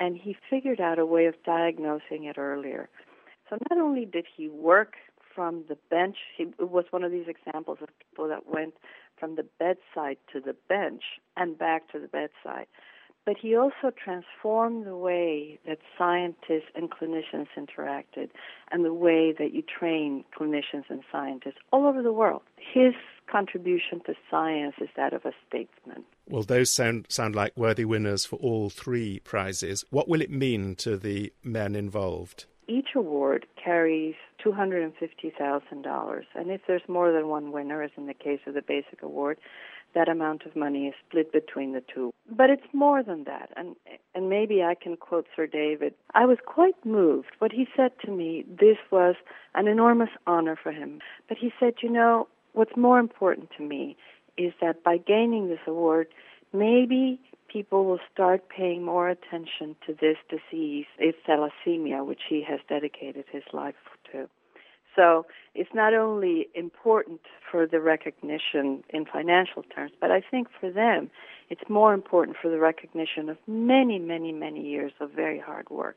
and 0.00 0.16
he 0.16 0.34
figured 0.48 0.80
out 0.80 0.98
a 0.98 1.04
way 1.04 1.26
of 1.26 1.34
diagnosing 1.44 2.24
it 2.24 2.38
earlier. 2.38 2.88
So 3.48 3.58
not 3.68 3.78
only 3.78 4.06
did 4.06 4.24
he 4.36 4.48
work 4.48 4.94
from 5.34 5.64
the 5.68 5.76
bench, 5.90 6.16
he 6.36 6.46
was 6.58 6.86
one 6.90 7.04
of 7.04 7.12
these 7.12 7.26
examples 7.28 7.78
of 7.82 7.88
people 7.98 8.26
that 8.28 8.48
went 8.48 8.74
from 9.18 9.36
the 9.36 9.46
bedside 9.58 10.16
to 10.32 10.40
the 10.40 10.56
bench 10.68 11.02
and 11.36 11.58
back 11.58 11.92
to 11.92 11.98
the 11.98 12.08
bedside. 12.08 12.66
But 13.26 13.36
he 13.36 13.54
also 13.54 13.92
transformed 14.02 14.86
the 14.86 14.96
way 14.96 15.58
that 15.66 15.78
scientists 15.98 16.70
and 16.74 16.90
clinicians 16.90 17.48
interacted 17.56 18.30
and 18.72 18.82
the 18.82 18.94
way 18.94 19.32
that 19.38 19.52
you 19.52 19.62
train 19.62 20.24
clinicians 20.36 20.84
and 20.88 21.02
scientists 21.12 21.58
all 21.70 21.86
over 21.86 22.02
the 22.02 22.12
world. 22.12 22.42
His 22.56 22.94
contribution 23.30 24.00
to 24.06 24.14
science 24.30 24.76
is 24.80 24.88
that 24.96 25.12
of 25.12 25.26
a 25.26 25.32
statesman. 25.46 26.04
Well, 26.30 26.44
those 26.44 26.70
sound, 26.70 27.06
sound 27.08 27.34
like 27.34 27.56
worthy 27.56 27.84
winners 27.84 28.24
for 28.24 28.36
all 28.36 28.70
three 28.70 29.18
prizes. 29.18 29.84
What 29.90 30.08
will 30.08 30.20
it 30.20 30.30
mean 30.30 30.76
to 30.76 30.96
the 30.96 31.32
men 31.42 31.74
involved? 31.74 32.44
Each 32.68 32.90
award 32.94 33.46
carries 33.62 34.14
$250,000, 34.46 36.22
and 36.36 36.50
if 36.52 36.60
there's 36.68 36.82
more 36.86 37.10
than 37.10 37.26
one 37.26 37.50
winner, 37.50 37.82
as 37.82 37.90
in 37.96 38.06
the 38.06 38.14
case 38.14 38.38
of 38.46 38.54
the 38.54 38.62
basic 38.62 39.02
award, 39.02 39.38
that 39.96 40.08
amount 40.08 40.46
of 40.46 40.54
money 40.54 40.86
is 40.86 40.94
split 41.08 41.32
between 41.32 41.72
the 41.72 41.82
two. 41.92 42.12
But 42.30 42.48
it's 42.48 42.72
more 42.72 43.02
than 43.02 43.24
that. 43.24 43.50
And 43.56 43.74
and 44.14 44.30
maybe 44.30 44.62
I 44.62 44.76
can 44.80 44.96
quote 44.96 45.26
Sir 45.34 45.48
David. 45.48 45.94
I 46.14 46.26
was 46.26 46.38
quite 46.46 46.76
moved. 46.84 47.30
What 47.40 47.50
he 47.50 47.66
said 47.76 47.90
to 48.04 48.12
me, 48.12 48.44
this 48.48 48.76
was 48.92 49.16
an 49.56 49.66
enormous 49.66 50.10
honor 50.28 50.56
for 50.62 50.70
him. 50.70 51.00
But 51.28 51.38
he 51.38 51.52
said, 51.58 51.74
you 51.82 51.90
know, 51.90 52.28
what's 52.52 52.76
more 52.76 53.00
important 53.00 53.50
to 53.56 53.64
me 53.64 53.96
is 54.46 54.52
that 54.60 54.82
by 54.82 54.96
gaining 54.96 55.48
this 55.48 55.60
award, 55.66 56.08
maybe 56.52 57.20
people 57.48 57.84
will 57.84 58.00
start 58.12 58.48
paying 58.48 58.82
more 58.84 59.08
attention 59.08 59.76
to 59.86 59.94
this 60.00 60.16
disease, 60.28 60.86
it's 60.98 61.18
thalassemia, 61.28 62.06
which 62.06 62.22
he 62.28 62.44
has 62.48 62.60
dedicated 62.68 63.24
his 63.30 63.42
life 63.52 63.74
to. 64.12 64.28
So 64.96 65.26
it's 65.54 65.70
not 65.74 65.94
only 65.94 66.48
important 66.54 67.20
for 67.50 67.66
the 67.66 67.80
recognition 67.80 68.82
in 68.90 69.04
financial 69.04 69.62
terms, 69.62 69.92
but 70.00 70.10
I 70.10 70.20
think 70.20 70.48
for 70.60 70.70
them, 70.70 71.10
it's 71.48 71.68
more 71.68 71.94
important 71.94 72.36
for 72.40 72.50
the 72.50 72.58
recognition 72.58 73.28
of 73.28 73.36
many, 73.46 73.98
many, 73.98 74.32
many 74.32 74.66
years 74.66 74.92
of 75.00 75.10
very 75.12 75.38
hard 75.38 75.70
work. 75.70 75.96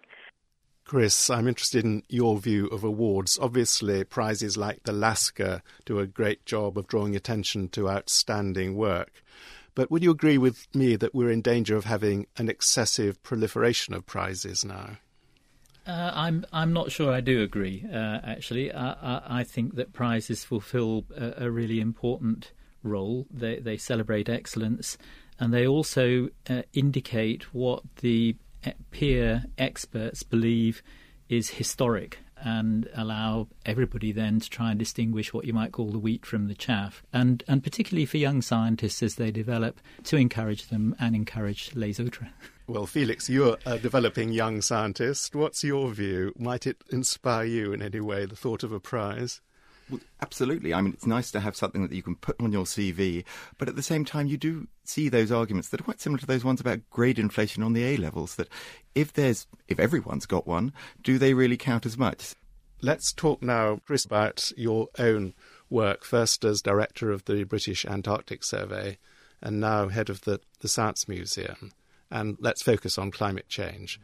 Chris, 0.86 1.30
I'm 1.30 1.48
interested 1.48 1.86
in 1.86 2.04
your 2.10 2.38
view 2.38 2.68
of 2.68 2.84
awards. 2.84 3.40
Obviously, 3.42 4.04
prizes 4.04 4.58
like 4.58 4.84
the 4.84 4.92
Lasker 4.92 5.62
do 5.86 6.00
a 6.00 6.08
great 6.08 6.46
job 6.46 6.78
of 6.78 6.88
drawing 6.88 7.16
attention 7.16 7.70
to 7.70 7.90
outstanding 7.90 8.76
work. 8.76 9.24
But 9.76 9.90
would 9.90 10.04
you 10.04 10.12
agree 10.12 10.38
with 10.38 10.68
me 10.76 10.96
that 10.98 11.16
we're 11.16 11.32
in 11.32 11.42
danger 11.42 11.76
of 11.76 11.86
having 11.86 12.28
an 12.38 12.50
excessive 12.50 13.22
proliferation 13.24 13.94
of 13.94 14.06
prizes 14.06 14.64
now? 14.64 14.98
Uh, 15.86 16.12
I'm 16.14 16.46
I'm 16.54 16.72
not 16.72 16.92
sure 16.92 17.12
I 17.12 17.20
do 17.20 17.42
agree. 17.42 17.86
Uh, 17.92 18.20
actually, 18.24 18.72
I, 18.72 18.92
I, 18.92 19.22
I, 19.40 19.44
think 19.44 19.76
that 19.76 19.92
prizes 19.92 20.44
fulfil 20.46 21.04
a, 21.16 21.46
a, 21.46 21.52
really 21.52 21.82
important 21.82 22.54
role. 22.84 23.28
They 23.30 23.60
they 23.60 23.76
celebrate 23.76 24.30
excellence, 24.30 24.98
and 25.40 25.54
they 25.54 25.68
also 25.68 26.30
uh, 26.50 26.62
indicate 26.72 27.54
what 27.54 27.84
the 27.98 28.38
peer 28.92 29.46
experts 29.58 30.24
believe 30.24 30.82
is 31.30 31.50
historic 31.50 32.20
and 32.44 32.90
allow 32.94 33.48
everybody 33.66 34.12
then 34.12 34.40
to 34.40 34.50
try 34.50 34.72
and 34.72 34.80
distinguish 34.80 35.34
what 35.34 35.46
you 35.46 35.54
might 35.54 35.72
call 35.72 35.92
the 35.92 36.00
wheat 36.00 36.26
from 36.26 36.48
the 36.48 36.54
chaff. 36.54 37.02
And 37.14 37.44
and 37.48 37.64
particularly 37.64 38.06
for 38.06 38.18
young 38.18 38.42
scientists 38.42 39.02
as 39.02 39.16
they 39.16 39.32
develop, 39.32 39.80
to 40.06 40.18
encourage 40.18 40.68
them 40.68 40.96
and 41.00 41.16
encourage 41.16 41.74
les 41.74 42.00
autres. 42.00 42.28
Well, 42.68 42.86
Felix, 42.86 43.30
you're 43.30 43.58
a 43.66 43.78
developing 43.78 44.32
young 44.32 44.62
scientist. 44.62 45.36
What's 45.36 45.64
your 45.64 45.92
view? 45.92 46.34
Might 46.38 46.68
it 46.68 46.84
inspire 46.92 47.46
you 47.46 47.74
in 47.74 47.82
any 47.82 48.00
way, 48.00 48.26
the 48.26 48.36
thought 48.36 48.64
of 48.64 48.72
a 48.72 48.80
prize? 48.80 49.42
Well, 49.90 50.00
absolutely. 50.22 50.74
I 50.74 50.82
mean, 50.82 50.94
it's 50.94 51.06
nice 51.06 51.32
to 51.32 51.40
have 51.40 51.56
something 51.56 51.82
that 51.82 51.92
you 51.92 52.02
can 52.02 52.16
put 52.16 52.40
on 52.42 52.52
your 52.52 52.64
CV, 52.66 53.26
but 53.58 53.68
at 53.68 53.76
the 53.76 53.84
same 53.84 54.06
time, 54.06 54.28
you 54.28 54.38
do 54.38 54.68
see 54.84 55.10
those 55.10 55.32
arguments 55.32 55.70
that 55.70 55.82
are 55.82 55.84
quite 55.84 56.02
similar 56.02 56.20
to 56.20 56.26
those 56.26 56.44
ones 56.44 56.62
about 56.62 56.90
grade 56.90 57.20
inflation 57.20 57.64
on 57.64 57.74
the 57.74 57.84
A 57.84 57.98
levels. 57.98 58.36
That 58.36 58.50
if 58.96 59.14
there's, 59.14 59.46
if 59.68 59.80
everyone's 59.80 60.26
got 60.26 60.48
one, 60.48 60.74
do 61.02 61.18
they 61.18 61.34
really 61.34 61.58
count 61.58 61.86
as 61.86 61.98
much? 61.98 62.34
Let's 62.82 63.14
talk 63.14 63.42
now, 63.42 63.80
Chris, 63.86 64.06
about 64.06 64.52
your 64.58 64.90
own 64.98 65.34
work. 65.70 66.04
First, 66.04 66.44
as 66.44 66.62
director 66.62 67.12
of 67.12 67.26
the 67.26 67.44
British 67.44 67.86
Antarctic 67.86 68.44
Survey, 68.44 68.98
and 69.42 69.60
now 69.60 69.90
head 69.90 70.10
of 70.10 70.22
the, 70.22 70.40
the 70.62 70.68
Science 70.70 71.08
Museum 71.08 71.72
and 72.14 72.38
let's 72.40 72.62
focus 72.62 72.98
on 72.98 73.12
climate 73.12 73.50
change. 73.50 74.00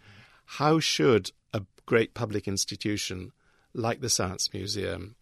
How 0.45 0.79
should 0.79 1.31
a 1.53 1.61
great 1.85 2.15
public 2.15 2.47
institution 2.47 3.31
like 3.73 4.01
the 4.01 4.09
Science 4.09 4.51
Museum 4.51 5.15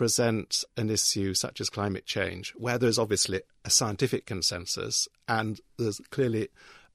present 0.00 0.64
an 0.78 0.88
issue 0.88 1.34
such 1.34 1.60
as 1.60 1.68
climate 1.68 2.06
change, 2.06 2.54
where 2.56 2.78
there's 2.78 2.98
obviously 2.98 3.42
a 3.66 3.68
scientific 3.68 4.24
consensus 4.24 5.06
and 5.28 5.60
there's 5.76 6.00
clearly 6.08 6.48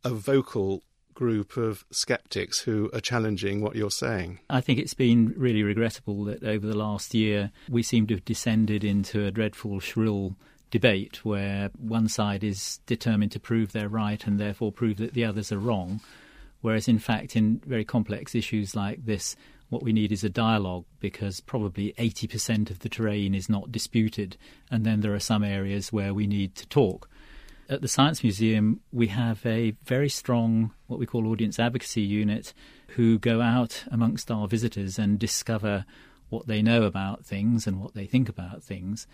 a 0.03 0.09
vocal 0.09 0.81
group 1.13 1.55
of 1.55 1.85
skeptics 1.91 2.61
who 2.61 2.89
are 2.95 2.99
challenging 2.99 3.61
what 3.61 3.75
you're 3.75 3.91
saying. 3.91 4.39
I 4.49 4.59
think 4.59 4.79
it's 4.79 4.95
been 4.95 5.35
really 5.37 5.61
regrettable 5.61 6.23
that 6.23 6.43
over 6.43 6.65
the 6.65 6.75
last 6.75 7.13
year 7.13 7.51
we 7.69 7.83
seem 7.83 8.07
to 8.07 8.15
have 8.15 8.25
descended 8.25 8.83
into 8.83 9.23
a 9.23 9.29
dreadful, 9.29 9.79
shrill 9.79 10.35
debate 10.71 11.23
where 11.23 11.69
one 11.77 12.07
side 12.07 12.43
is 12.43 12.79
determined 12.87 13.33
to 13.33 13.39
prove 13.39 13.71
they're 13.71 13.87
right 13.87 14.25
and 14.25 14.39
therefore 14.39 14.71
prove 14.71 14.97
that 14.97 15.13
the 15.13 15.25
others 15.25 15.51
are 15.51 15.59
wrong. 15.59 16.01
Whereas, 16.61 16.87
in 16.87 16.97
fact, 16.97 17.35
in 17.35 17.61
very 17.67 17.85
complex 17.85 18.33
issues 18.33 18.75
like 18.75 19.05
this, 19.05 19.35
what 19.75 19.83
we 19.83 19.91
need 19.91 20.13
is 20.13 20.23
a 20.23 20.29
dialogue 20.29 20.85
because 21.01 21.41
probably 21.41 21.93
80% 21.99 22.69
of 22.69 22.79
the 22.79 22.87
terrain 22.87 23.35
is 23.35 23.49
not 23.49 23.73
disputed, 23.73 24.37
and 24.71 24.85
then 24.85 25.01
there 25.01 25.13
are 25.13 25.19
some 25.19 25.43
areas 25.43 25.91
where 25.91 26.13
we 26.13 26.27
need 26.27 26.55
to 26.55 26.65
talk. 26.67 27.09
At 27.67 27.81
the 27.81 27.89
Science 27.89 28.23
Museum, 28.23 28.79
we 28.93 29.07
have 29.07 29.45
a 29.45 29.71
very 29.83 30.07
strong, 30.07 30.71
what 30.87 30.97
we 30.97 31.05
call 31.05 31.27
audience 31.27 31.59
advocacy 31.59 32.03
unit, 32.03 32.53
who 32.95 33.19
go 33.19 33.41
out 33.41 33.83
amongst 33.91 34.31
our 34.31 34.47
visitors 34.47 34.97
and 34.97 35.19
discover 35.19 35.83
what 36.29 36.47
they 36.47 36.61
know 36.61 36.83
about 36.83 37.25
things 37.25 37.67
and 37.67 37.81
what 37.81 37.95
they 37.95 38.05
think 38.05 38.29
about 38.29 38.63
things. 38.63 39.07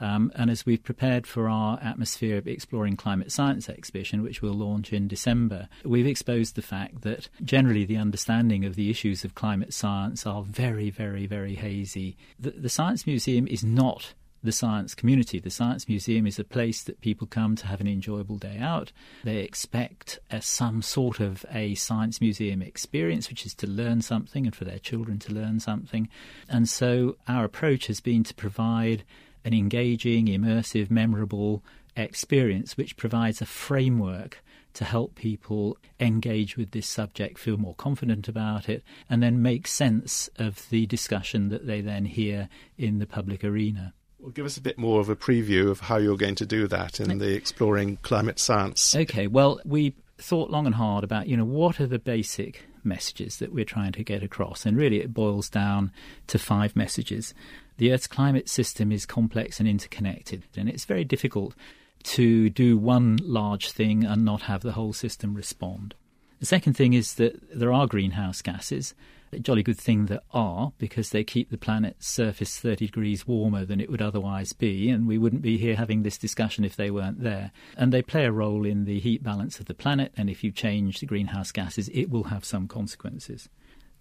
Um, 0.00 0.32
and 0.34 0.50
as 0.50 0.64
we've 0.64 0.82
prepared 0.82 1.26
for 1.26 1.48
our 1.48 1.78
Atmosphere 1.82 2.42
Exploring 2.44 2.96
Climate 2.96 3.32
Science 3.32 3.68
exhibition, 3.68 4.22
which 4.22 4.42
we'll 4.42 4.54
launch 4.54 4.92
in 4.92 5.08
December, 5.08 5.68
we've 5.84 6.06
exposed 6.06 6.54
the 6.54 6.62
fact 6.62 7.02
that 7.02 7.28
generally 7.42 7.84
the 7.84 7.96
understanding 7.96 8.64
of 8.64 8.74
the 8.74 8.90
issues 8.90 9.24
of 9.24 9.34
climate 9.34 9.74
science 9.74 10.26
are 10.26 10.42
very, 10.42 10.90
very, 10.90 11.26
very 11.26 11.54
hazy. 11.54 12.16
The, 12.38 12.50
the 12.50 12.68
Science 12.68 13.06
Museum 13.06 13.46
is 13.46 13.64
not 13.64 14.14
the 14.42 14.52
science 14.52 14.94
community. 14.94 15.40
The 15.40 15.50
Science 15.50 15.88
Museum 15.88 16.26
is 16.26 16.38
a 16.38 16.44
place 16.44 16.82
that 16.84 17.00
people 17.00 17.26
come 17.26 17.56
to 17.56 17.66
have 17.66 17.80
an 17.80 17.88
enjoyable 17.88 18.36
day 18.36 18.58
out. 18.58 18.92
They 19.24 19.38
expect 19.38 20.20
a, 20.30 20.40
some 20.40 20.82
sort 20.82 21.20
of 21.20 21.44
a 21.52 21.74
science 21.74 22.20
museum 22.20 22.62
experience, 22.62 23.28
which 23.28 23.44
is 23.44 23.54
to 23.54 23.66
learn 23.66 24.02
something 24.02 24.46
and 24.46 24.54
for 24.54 24.64
their 24.64 24.78
children 24.78 25.18
to 25.20 25.32
learn 25.32 25.60
something. 25.60 26.08
And 26.48 26.68
so 26.68 27.16
our 27.26 27.44
approach 27.44 27.88
has 27.88 28.00
been 28.00 28.22
to 28.24 28.34
provide 28.34 29.02
an 29.48 29.54
engaging, 29.54 30.26
immersive, 30.26 30.90
memorable 30.90 31.64
experience 31.96 32.76
which 32.76 32.98
provides 32.98 33.40
a 33.40 33.46
framework 33.46 34.44
to 34.74 34.84
help 34.84 35.14
people 35.14 35.78
engage 35.98 36.58
with 36.58 36.72
this 36.72 36.86
subject, 36.86 37.38
feel 37.38 37.56
more 37.56 37.74
confident 37.74 38.28
about 38.28 38.68
it, 38.68 38.84
and 39.08 39.22
then 39.22 39.40
make 39.40 39.66
sense 39.66 40.28
of 40.36 40.68
the 40.68 40.84
discussion 40.84 41.48
that 41.48 41.66
they 41.66 41.80
then 41.80 42.04
hear 42.04 42.50
in 42.76 42.98
the 42.98 43.06
public 43.06 43.42
arena. 43.42 43.94
Well, 44.18 44.32
give 44.32 44.44
us 44.44 44.58
a 44.58 44.60
bit 44.60 44.76
more 44.76 45.00
of 45.00 45.08
a 45.08 45.16
preview 45.16 45.70
of 45.70 45.80
how 45.80 45.96
you're 45.96 46.18
going 46.18 46.34
to 46.34 46.46
do 46.46 46.68
that 46.68 47.00
in 47.00 47.16
the 47.16 47.34
Exploring 47.34 47.96
Climate 48.02 48.38
Science. 48.38 48.94
Okay, 48.94 49.28
well, 49.28 49.60
we 49.64 49.94
thought 50.18 50.50
long 50.50 50.66
and 50.66 50.74
hard 50.74 51.04
about, 51.04 51.26
you 51.26 51.38
know, 51.38 51.44
what 51.46 51.80
are 51.80 51.86
the 51.86 51.98
basic 51.98 52.66
messages 52.84 53.38
that 53.38 53.52
we're 53.52 53.64
trying 53.64 53.92
to 53.92 54.04
get 54.04 54.22
across? 54.22 54.66
And 54.66 54.76
really, 54.76 55.00
it 55.00 55.14
boils 55.14 55.48
down 55.48 55.90
to 56.26 56.38
five 56.38 56.76
messages. 56.76 57.32
The 57.78 57.92
Earth's 57.92 58.08
climate 58.08 58.48
system 58.48 58.90
is 58.90 59.06
complex 59.06 59.60
and 59.60 59.68
interconnected, 59.68 60.42
and 60.56 60.68
it's 60.68 60.84
very 60.84 61.04
difficult 61.04 61.54
to 62.02 62.50
do 62.50 62.76
one 62.76 63.18
large 63.22 63.70
thing 63.70 64.04
and 64.04 64.24
not 64.24 64.42
have 64.42 64.62
the 64.62 64.72
whole 64.72 64.92
system 64.92 65.34
respond. 65.34 65.94
The 66.40 66.46
second 66.46 66.74
thing 66.74 66.92
is 66.92 67.14
that 67.14 67.56
there 67.56 67.72
are 67.72 67.86
greenhouse 67.86 68.42
gases. 68.42 68.94
A 69.32 69.38
jolly 69.38 69.62
good 69.62 69.78
thing 69.78 70.06
there 70.06 70.22
are 70.32 70.72
because 70.78 71.10
they 71.10 71.22
keep 71.22 71.50
the 71.50 71.58
planet's 71.58 72.08
surface 72.08 72.58
30 72.58 72.86
degrees 72.86 73.28
warmer 73.28 73.64
than 73.64 73.80
it 73.80 73.90
would 73.90 74.02
otherwise 74.02 74.52
be, 74.52 74.88
and 74.90 75.06
we 75.06 75.18
wouldn't 75.18 75.42
be 75.42 75.56
here 75.56 75.76
having 75.76 76.02
this 76.02 76.18
discussion 76.18 76.64
if 76.64 76.74
they 76.74 76.90
weren't 76.90 77.22
there. 77.22 77.52
And 77.76 77.92
they 77.92 78.02
play 78.02 78.24
a 78.24 78.32
role 78.32 78.64
in 78.64 78.86
the 78.86 78.98
heat 78.98 79.22
balance 79.22 79.60
of 79.60 79.66
the 79.66 79.74
planet, 79.74 80.12
and 80.16 80.28
if 80.28 80.42
you 80.42 80.50
change 80.50 80.98
the 80.98 81.06
greenhouse 81.06 81.52
gases, 81.52 81.88
it 81.90 82.10
will 82.10 82.24
have 82.24 82.44
some 82.44 82.66
consequences. 82.66 83.48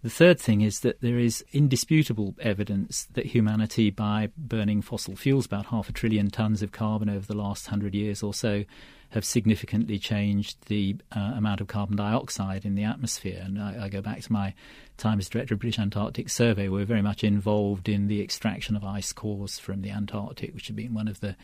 The 0.08 0.14
third 0.14 0.40
thing 0.40 0.62
is 0.62 0.80
that 0.80 1.02
there 1.02 1.20
is 1.20 1.44
indisputable 1.52 2.34
evidence 2.40 3.10
that 3.12 3.26
humanity, 3.26 3.90
by 3.90 4.30
burning 4.38 4.82
fossil 4.82 5.18
fuels, 5.18 5.46
about 5.46 5.66
half 5.66 5.90
a 5.90 5.92
trillion 5.92 6.30
tons 6.30 6.62
of 6.62 6.72
carbon 6.72 7.10
over 7.10 7.26
the 7.26 7.36
last 7.36 7.68
hundred 7.68 7.94
years 7.94 8.24
or 8.24 8.34
so, 8.34 8.64
have 9.10 9.26
significantly 9.26 10.00
changed 10.00 10.66
the 10.68 10.96
uh, 11.14 11.34
amount 11.36 11.60
of 11.60 11.68
carbon 11.68 11.98
dioxide 11.98 12.64
in 12.64 12.76
the 12.76 12.86
atmosphere. 12.86 13.42
And 13.44 13.62
I, 13.62 13.84
I, 13.84 13.90
go 13.90 14.02
back 14.02 14.22
to 14.22 14.32
my 14.32 14.54
time 14.96 15.20
as 15.20 15.28
director 15.28 15.56
of 15.56 15.60
British 15.60 15.78
Antarctic 15.78 16.30
Survey. 16.30 16.70
We're 16.70 16.86
very 16.86 17.02
much 17.02 17.22
involved 17.22 17.90
in 17.90 18.08
the 18.08 18.22
extraction 18.22 18.78
of 18.78 18.86
ice 18.86 19.12
cores 19.12 19.60
from 19.60 19.82
the 19.82 19.92
Antarctic, 19.92 20.56
which 20.56 20.68
have 20.68 20.78
been 20.78 20.94
one 20.94 21.10
of 21.10 21.20
the 21.20 21.36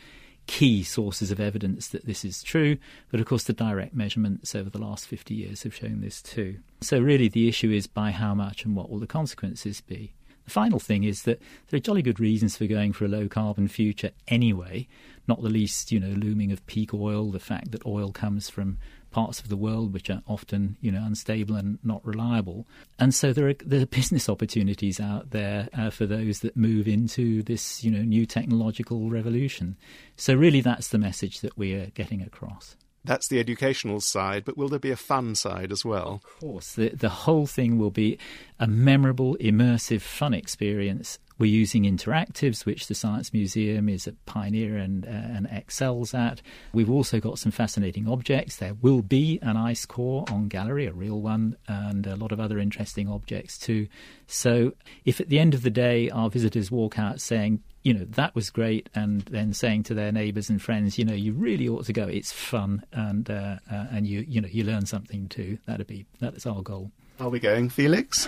key 0.46 0.82
sources 0.82 1.30
of 1.30 1.40
evidence 1.40 1.88
that 1.88 2.06
this 2.06 2.24
is 2.24 2.42
true, 2.42 2.76
but 3.10 3.20
of 3.20 3.26
course 3.26 3.44
the 3.44 3.52
direct 3.52 3.94
measurements 3.94 4.54
over 4.54 4.70
the 4.70 4.78
last 4.78 5.06
50 5.06 5.34
years 5.34 5.62
have 5.62 5.74
shown 5.74 6.00
this 6.00 6.20
too. 6.20 6.58
So 6.80 6.98
really 6.98 7.28
the 7.28 7.48
issue 7.48 7.70
is 7.70 7.86
by 7.86 8.10
how 8.10 8.34
much 8.34 8.64
and 8.64 8.76
what 8.76 8.90
will 8.90 8.98
the 8.98 9.06
consequences 9.06 9.80
be. 9.80 10.14
The 10.44 10.50
final 10.50 10.78
thing 10.78 11.04
is 11.04 11.22
that 11.22 11.40
there 11.68 11.78
are 11.78 11.80
jolly 11.80 12.02
good 12.02 12.20
reasons 12.20 12.56
for 12.56 12.66
going 12.66 12.92
for 12.92 13.06
a 13.06 13.08
low 13.08 13.28
carbon 13.28 13.66
future 13.66 14.10
anyway, 14.28 14.86
not 15.26 15.42
the 15.42 15.48
least, 15.48 15.90
you 15.90 15.98
know, 15.98 16.14
looming 16.14 16.52
of 16.52 16.66
peak 16.66 16.92
oil, 16.92 17.30
the 17.30 17.40
fact 17.40 17.72
that 17.72 17.86
oil 17.86 18.12
comes 18.12 18.50
from 18.50 18.76
parts 19.14 19.38
of 19.38 19.48
the 19.48 19.56
world 19.56 19.94
which 19.94 20.10
are 20.10 20.20
often, 20.26 20.76
you 20.80 20.90
know, 20.90 21.04
unstable 21.04 21.54
and 21.54 21.78
not 21.84 22.04
reliable. 22.04 22.66
And 22.98 23.14
so 23.14 23.32
there 23.32 23.48
are, 23.48 23.54
there 23.64 23.80
are 23.80 23.86
business 23.86 24.28
opportunities 24.28 24.98
out 24.98 25.30
there 25.30 25.68
uh, 25.78 25.90
for 25.90 26.04
those 26.04 26.40
that 26.40 26.56
move 26.56 26.88
into 26.88 27.44
this, 27.44 27.84
you 27.84 27.92
know, 27.92 28.02
new 28.02 28.26
technological 28.26 29.08
revolution. 29.10 29.76
So 30.16 30.34
really 30.34 30.60
that's 30.60 30.88
the 30.88 30.98
message 30.98 31.40
that 31.42 31.56
we 31.56 31.74
are 31.74 31.86
getting 31.94 32.22
across. 32.22 32.76
That's 33.04 33.28
the 33.28 33.38
educational 33.38 34.00
side, 34.00 34.44
but 34.44 34.56
will 34.56 34.68
there 34.68 34.78
be 34.78 34.90
a 34.90 34.96
fun 34.96 35.34
side 35.36 35.70
as 35.70 35.84
well? 35.84 36.22
Of 36.24 36.40
course. 36.40 36.72
The, 36.72 36.88
the 36.88 37.10
whole 37.10 37.46
thing 37.46 37.78
will 37.78 37.90
be 37.90 38.18
a 38.58 38.66
memorable, 38.66 39.36
immersive, 39.40 40.00
fun 40.00 40.34
experience 40.34 41.18
we're 41.38 41.50
using 41.50 41.84
interactives, 41.84 42.64
which 42.64 42.86
the 42.86 42.94
Science 42.94 43.32
Museum 43.32 43.88
is 43.88 44.06
a 44.06 44.12
pioneer 44.24 44.76
and, 44.76 45.04
uh, 45.04 45.08
and 45.08 45.48
excels 45.50 46.14
at. 46.14 46.40
We've 46.72 46.90
also 46.90 47.20
got 47.20 47.38
some 47.38 47.50
fascinating 47.52 48.08
objects. 48.08 48.56
There 48.56 48.74
will 48.74 49.02
be 49.02 49.38
an 49.42 49.56
ice 49.56 49.84
core 49.84 50.24
on 50.30 50.48
gallery, 50.48 50.86
a 50.86 50.92
real 50.92 51.20
one, 51.20 51.56
and 51.66 52.06
a 52.06 52.16
lot 52.16 52.32
of 52.32 52.38
other 52.38 52.58
interesting 52.58 53.08
objects 53.08 53.58
too. 53.58 53.88
So, 54.26 54.72
if 55.04 55.20
at 55.20 55.28
the 55.28 55.38
end 55.38 55.54
of 55.54 55.62
the 55.62 55.70
day 55.70 56.08
our 56.10 56.30
visitors 56.30 56.70
walk 56.70 56.98
out 56.98 57.20
saying, 57.20 57.62
you 57.82 57.92
know, 57.92 58.06
that 58.10 58.34
was 58.34 58.48
great, 58.48 58.88
and 58.94 59.20
then 59.22 59.52
saying 59.52 59.82
to 59.84 59.94
their 59.94 60.10
neighbours 60.10 60.48
and 60.48 60.62
friends, 60.62 60.98
you 60.98 61.04
know, 61.04 61.12
you 61.12 61.32
really 61.32 61.68
ought 61.68 61.84
to 61.84 61.92
go. 61.92 62.04
It's 62.04 62.32
fun, 62.32 62.82
and 62.92 63.28
uh, 63.28 63.56
uh, 63.70 63.86
and 63.90 64.06
you 64.06 64.24
you 64.26 64.40
know 64.40 64.48
you 64.50 64.64
learn 64.64 64.86
something 64.86 65.28
too. 65.28 65.58
That'd 65.66 65.86
be 65.86 66.06
that's 66.18 66.46
our 66.46 66.62
goal. 66.62 66.90
Are 67.20 67.28
we 67.28 67.40
going, 67.40 67.68
Felix? 67.68 68.26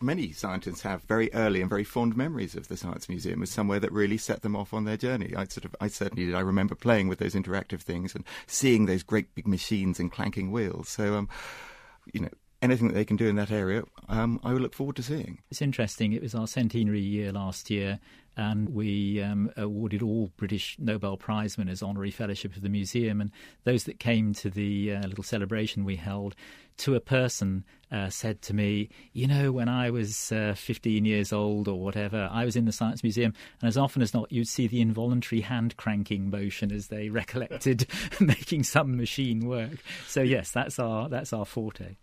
Many 0.00 0.32
scientists 0.32 0.82
have 0.82 1.02
very 1.02 1.32
early 1.34 1.60
and 1.60 1.68
very 1.68 1.84
fond 1.84 2.16
memories 2.16 2.54
of 2.54 2.68
the 2.68 2.76
Science 2.76 3.08
Museum 3.08 3.42
as 3.42 3.50
somewhere 3.50 3.80
that 3.80 3.92
really 3.92 4.18
set 4.18 4.42
them 4.42 4.56
off 4.56 4.72
on 4.72 4.84
their 4.84 4.96
journey. 4.96 5.34
I 5.36 5.44
sort 5.44 5.64
of, 5.64 5.76
I 5.80 5.88
certainly 5.88 6.26
did. 6.26 6.34
I 6.34 6.40
remember 6.40 6.74
playing 6.74 7.08
with 7.08 7.18
those 7.18 7.34
interactive 7.34 7.80
things 7.80 8.14
and 8.14 8.24
seeing 8.46 8.86
those 8.86 9.02
great 9.02 9.34
big 9.34 9.46
machines 9.46 10.00
and 10.00 10.10
clanking 10.10 10.50
wheels. 10.50 10.88
So, 10.88 11.14
um, 11.14 11.28
you 12.12 12.20
know, 12.20 12.30
anything 12.62 12.88
that 12.88 12.94
they 12.94 13.04
can 13.04 13.16
do 13.16 13.26
in 13.26 13.36
that 13.36 13.50
area, 13.50 13.84
um, 14.08 14.40
I 14.44 14.52
would 14.52 14.62
look 14.62 14.74
forward 14.74 14.96
to 14.96 15.02
seeing. 15.02 15.38
It's 15.50 15.62
interesting. 15.62 16.12
It 16.12 16.22
was 16.22 16.34
our 16.34 16.46
centenary 16.46 17.00
year 17.00 17.32
last 17.32 17.70
year, 17.70 18.00
and 18.40 18.70
we 18.70 19.22
um, 19.22 19.52
awarded 19.58 20.00
all 20.00 20.30
British 20.38 20.74
Nobel 20.78 21.18
Prize 21.18 21.58
winners 21.58 21.82
honorary 21.82 22.10
fellowship 22.10 22.56
of 22.56 22.62
the 22.62 22.70
museum. 22.70 23.20
And 23.20 23.30
those 23.64 23.84
that 23.84 24.00
came 24.00 24.32
to 24.34 24.48
the 24.48 24.94
uh, 24.94 25.06
little 25.06 25.22
celebration 25.22 25.84
we 25.84 25.96
held, 25.96 26.34
to 26.78 26.94
a 26.94 27.00
person, 27.00 27.66
uh, 27.92 28.08
said 28.08 28.40
to 28.40 28.54
me, 28.54 28.88
You 29.12 29.26
know, 29.26 29.52
when 29.52 29.68
I 29.68 29.90
was 29.90 30.32
uh, 30.32 30.54
15 30.56 31.04
years 31.04 31.34
old 31.34 31.68
or 31.68 31.78
whatever, 31.78 32.30
I 32.32 32.46
was 32.46 32.56
in 32.56 32.64
the 32.64 32.72
Science 32.72 33.02
Museum, 33.02 33.34
and 33.60 33.68
as 33.68 33.76
often 33.76 34.00
as 34.00 34.14
not, 34.14 34.32
you'd 34.32 34.48
see 34.48 34.66
the 34.66 34.80
involuntary 34.80 35.42
hand 35.42 35.76
cranking 35.76 36.30
motion 36.30 36.72
as 36.72 36.86
they 36.86 37.08
recollected 37.10 37.86
making 38.20 38.62
some 38.62 38.96
machine 38.96 39.46
work. 39.46 39.82
So, 40.06 40.22
yes, 40.22 40.50
that's 40.50 40.78
our, 40.78 41.10
that's 41.10 41.34
our 41.34 41.44
forte. 41.44 41.96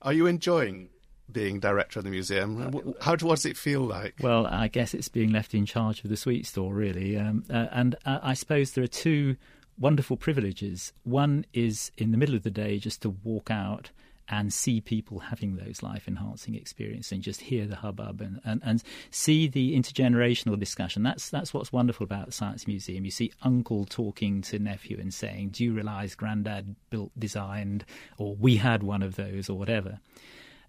Are 0.00 0.12
you 0.12 0.26
enjoying 0.26 0.88
being 1.32 1.60
director 1.60 2.00
of 2.00 2.04
the 2.04 2.10
museum? 2.10 2.94
How 3.00 3.12
what 3.12 3.20
does 3.20 3.46
it 3.46 3.56
feel 3.56 3.82
like? 3.82 4.14
Well, 4.20 4.46
I 4.46 4.68
guess 4.68 4.94
it's 4.94 5.08
being 5.08 5.30
left 5.30 5.54
in 5.54 5.66
charge 5.66 6.02
of 6.04 6.10
the 6.10 6.16
sweet 6.16 6.46
store, 6.46 6.74
really. 6.74 7.16
Um, 7.16 7.44
uh, 7.50 7.66
and 7.70 7.96
uh, 8.04 8.18
I 8.22 8.34
suppose 8.34 8.72
there 8.72 8.84
are 8.84 8.88
two 8.88 9.36
wonderful 9.78 10.16
privileges. 10.16 10.92
One 11.04 11.44
is 11.52 11.90
in 11.96 12.10
the 12.10 12.18
middle 12.18 12.34
of 12.34 12.42
the 12.42 12.50
day 12.50 12.78
just 12.78 13.02
to 13.02 13.10
walk 13.10 13.50
out 13.50 13.90
and 14.28 14.52
see 14.52 14.80
people 14.80 15.18
having 15.18 15.56
those 15.56 15.82
life 15.82 16.06
enhancing 16.06 16.54
experiences 16.54 17.12
and 17.12 17.22
just 17.22 17.42
hear 17.42 17.66
the 17.66 17.76
hubbub 17.76 18.20
and, 18.20 18.40
and, 18.44 18.62
and 18.64 18.82
see 19.10 19.46
the 19.46 19.76
intergenerational 19.76 20.58
discussion. 20.58 21.02
That's 21.02 21.28
that's 21.28 21.52
what's 21.52 21.72
wonderful 21.72 22.04
about 22.04 22.26
the 22.26 22.32
Science 22.32 22.66
Museum. 22.66 23.04
You 23.04 23.10
see 23.10 23.32
uncle 23.42 23.84
talking 23.84 24.40
to 24.42 24.58
nephew 24.58 24.98
and 25.00 25.12
saying, 25.12 25.50
Do 25.50 25.64
you 25.64 25.74
realise 25.74 26.14
granddad 26.14 26.76
built, 26.88 27.10
designed, 27.18 27.84
or 28.16 28.34
we 28.34 28.56
had 28.56 28.82
one 28.82 29.02
of 29.02 29.16
those, 29.16 29.50
or 29.50 29.58
whatever. 29.58 29.98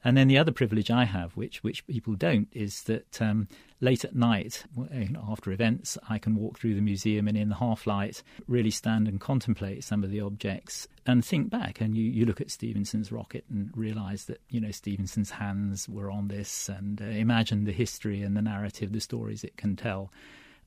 And 0.04 0.18
then 0.18 0.28
the 0.28 0.38
other 0.38 0.52
privilege 0.52 0.92
I 0.92 1.06
have, 1.06 1.36
which 1.38 1.64
which 1.64 1.86
people 1.88 2.16
don't, 2.16 2.48
is 2.52 2.84
that 2.84 3.22
um, 3.22 3.48
late 3.80 4.04
at 4.04 4.16
night, 4.16 4.66
after 5.30 5.52
events, 5.52 5.98
I 6.10 6.18
can 6.18 6.36
walk 6.36 6.60
through 6.60 6.76
the 6.76 6.82
museum 6.82 7.28
and 7.28 7.38
in 7.38 7.50
the 7.50 7.56
half 7.56 7.88
light 7.88 8.22
really 8.48 8.72
stand 8.72 9.08
and 9.08 9.20
contemplate 9.20 9.84
some 9.84 10.04
of 10.04 10.12
the 10.12 10.22
objects 10.22 10.88
and 11.06 11.24
think 11.24 11.50
back. 11.50 11.80
And 11.80 11.96
you, 11.96 12.04
you 12.04 12.26
look 12.26 12.42
at 12.42 12.52
Stephenson's 12.52 13.12
rocket 13.12 13.46
and 13.50 13.70
realise 13.76 14.26
that 14.26 14.42
you 14.50 14.60
know 14.60 14.72
Stephenson's 14.72 15.32
hands 15.32 15.88
were 15.88 16.12
on 16.12 16.28
this, 16.28 16.70
and 16.70 17.02
uh, 17.02 17.06
imagine 17.06 17.64
the 17.64 17.72
history 17.72 18.22
and 18.22 18.36
the 18.36 18.42
narrative, 18.42 18.92
the 18.92 19.00
stories 19.00 19.44
it 19.44 19.58
can 19.58 19.76
tell. 19.76 20.12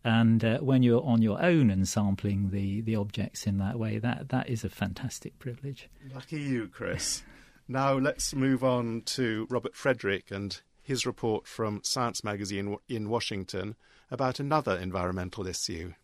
And 0.05 0.45
uh, 0.45 0.59
when 0.59 0.85
you're 0.85 1.05
on 1.05 1.21
your 1.21 1.43
own 1.43 1.69
and 1.69 1.87
sampling 1.89 2.51
the, 2.51 2.81
the 2.81 2.95
objects 2.95 3.45
in 3.45 3.59
that 3.59 3.77
way, 3.77 3.99
that, 3.99 4.29
that 4.29 4.49
is 4.49 4.63
a 4.63 4.69
fantastic 4.69 5.37
privilege. 5.41 5.89
Lucky 6.15 6.41
you, 6.41 6.69
Chris. 6.69 7.25
Now 7.69 7.95
let's 7.95 8.33
move 8.33 8.63
on 8.63 9.03
to 9.07 9.47
Robert 9.51 9.75
Frederick 9.75 10.31
and 10.31 10.61
his 10.83 11.05
report 11.05 11.49
from 11.49 11.81
Science 11.83 12.23
Magazine 12.23 12.77
in 12.89 13.09
Washington 13.09 13.75
about 14.09 14.39
another 14.39 14.77
environmental 14.77 15.49
issue. 15.49 15.95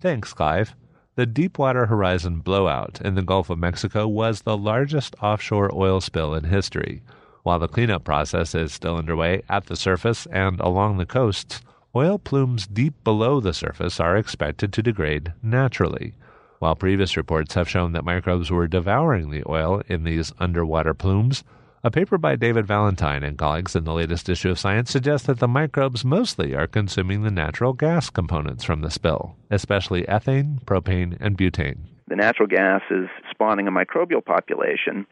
Thanks, 0.00 0.32
Clive. 0.32 0.74
The 1.16 1.26
Deepwater 1.26 1.86
Horizon 1.86 2.38
blowout 2.38 3.02
in 3.02 3.16
the 3.16 3.22
Gulf 3.22 3.50
of 3.50 3.58
Mexico 3.58 4.08
was 4.08 4.42
the 4.42 4.56
largest 4.56 5.14
offshore 5.20 5.70
oil 5.74 6.00
spill 6.00 6.34
in 6.34 6.44
history. 6.44 7.02
While 7.42 7.58
the 7.58 7.68
cleanup 7.68 8.04
process 8.04 8.54
is 8.54 8.72
still 8.72 8.96
underway 8.96 9.42
at 9.50 9.66
the 9.66 9.76
surface 9.76 10.26
and 10.32 10.58
along 10.60 10.96
the 10.96 11.04
coasts, 11.04 11.60
oil 11.94 12.18
plumes 12.18 12.66
deep 12.66 12.94
below 13.04 13.40
the 13.40 13.52
surface 13.52 14.00
are 14.00 14.16
expected 14.16 14.72
to 14.72 14.82
degrade 14.82 15.34
naturally. 15.42 16.14
While 16.60 16.76
previous 16.76 17.16
reports 17.16 17.54
have 17.54 17.70
shown 17.70 17.92
that 17.92 18.04
microbes 18.04 18.50
were 18.50 18.68
devouring 18.68 19.30
the 19.30 19.42
oil 19.48 19.80
in 19.88 20.04
these 20.04 20.30
underwater 20.38 20.92
plumes, 20.92 21.42
a 21.82 21.90
paper 21.90 22.18
by 22.18 22.36
David 22.36 22.66
Valentine 22.66 23.22
and 23.22 23.38
colleagues 23.38 23.74
in 23.74 23.84
the 23.84 23.94
latest 23.94 24.28
issue 24.28 24.50
of 24.50 24.58
Science 24.58 24.90
suggests 24.90 25.26
that 25.26 25.38
the 25.38 25.48
microbes 25.48 26.04
mostly 26.04 26.54
are 26.54 26.66
consuming 26.66 27.22
the 27.22 27.30
natural 27.30 27.72
gas 27.72 28.10
components 28.10 28.62
from 28.62 28.82
the 28.82 28.90
spill, 28.90 29.36
especially 29.50 30.02
ethane, 30.02 30.62
propane, 30.66 31.16
and 31.18 31.38
butane. 31.38 31.78
The 32.08 32.16
natural 32.16 32.46
gas 32.46 32.82
is 32.90 33.08
spawning 33.30 33.66
a 33.66 33.72
microbial 33.72 34.22
population, 34.22 35.06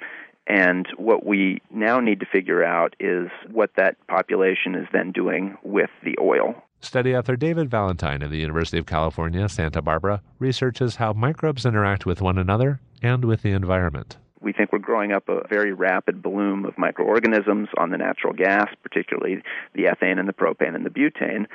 and 0.46 0.86
what 0.98 1.24
we 1.24 1.62
now 1.72 1.98
need 1.98 2.20
to 2.20 2.26
figure 2.26 2.62
out 2.62 2.94
is 3.00 3.30
what 3.50 3.70
that 3.78 3.96
population 4.06 4.74
is 4.74 4.86
then 4.92 5.12
doing 5.12 5.56
with 5.62 5.88
the 6.04 6.18
oil. 6.20 6.62
Study 6.80 7.16
author 7.16 7.36
David 7.36 7.68
Valentine 7.70 8.22
of 8.22 8.30
the 8.30 8.38
University 8.38 8.78
of 8.78 8.86
California, 8.86 9.48
Santa 9.48 9.82
Barbara 9.82 10.22
researches 10.38 10.96
how 10.96 11.12
microbes 11.12 11.66
interact 11.66 12.06
with 12.06 12.22
one 12.22 12.38
another 12.38 12.80
and 13.02 13.24
with 13.24 13.42
the 13.42 13.50
environment. 13.50 14.16
We 14.40 14.52
think 14.52 14.72
we're 14.72 14.78
growing 14.78 15.10
up 15.10 15.28
a 15.28 15.46
very 15.48 15.72
rapid 15.72 16.22
bloom 16.22 16.64
of 16.64 16.78
microorganisms 16.78 17.68
on 17.76 17.90
the 17.90 17.98
natural 17.98 18.32
gas, 18.32 18.68
particularly 18.82 19.42
the 19.74 19.84
ethane 19.84 20.20
and 20.20 20.28
the 20.28 20.32
propane 20.32 20.76
and 20.76 20.86
the 20.86 20.90
butane. 20.90 21.46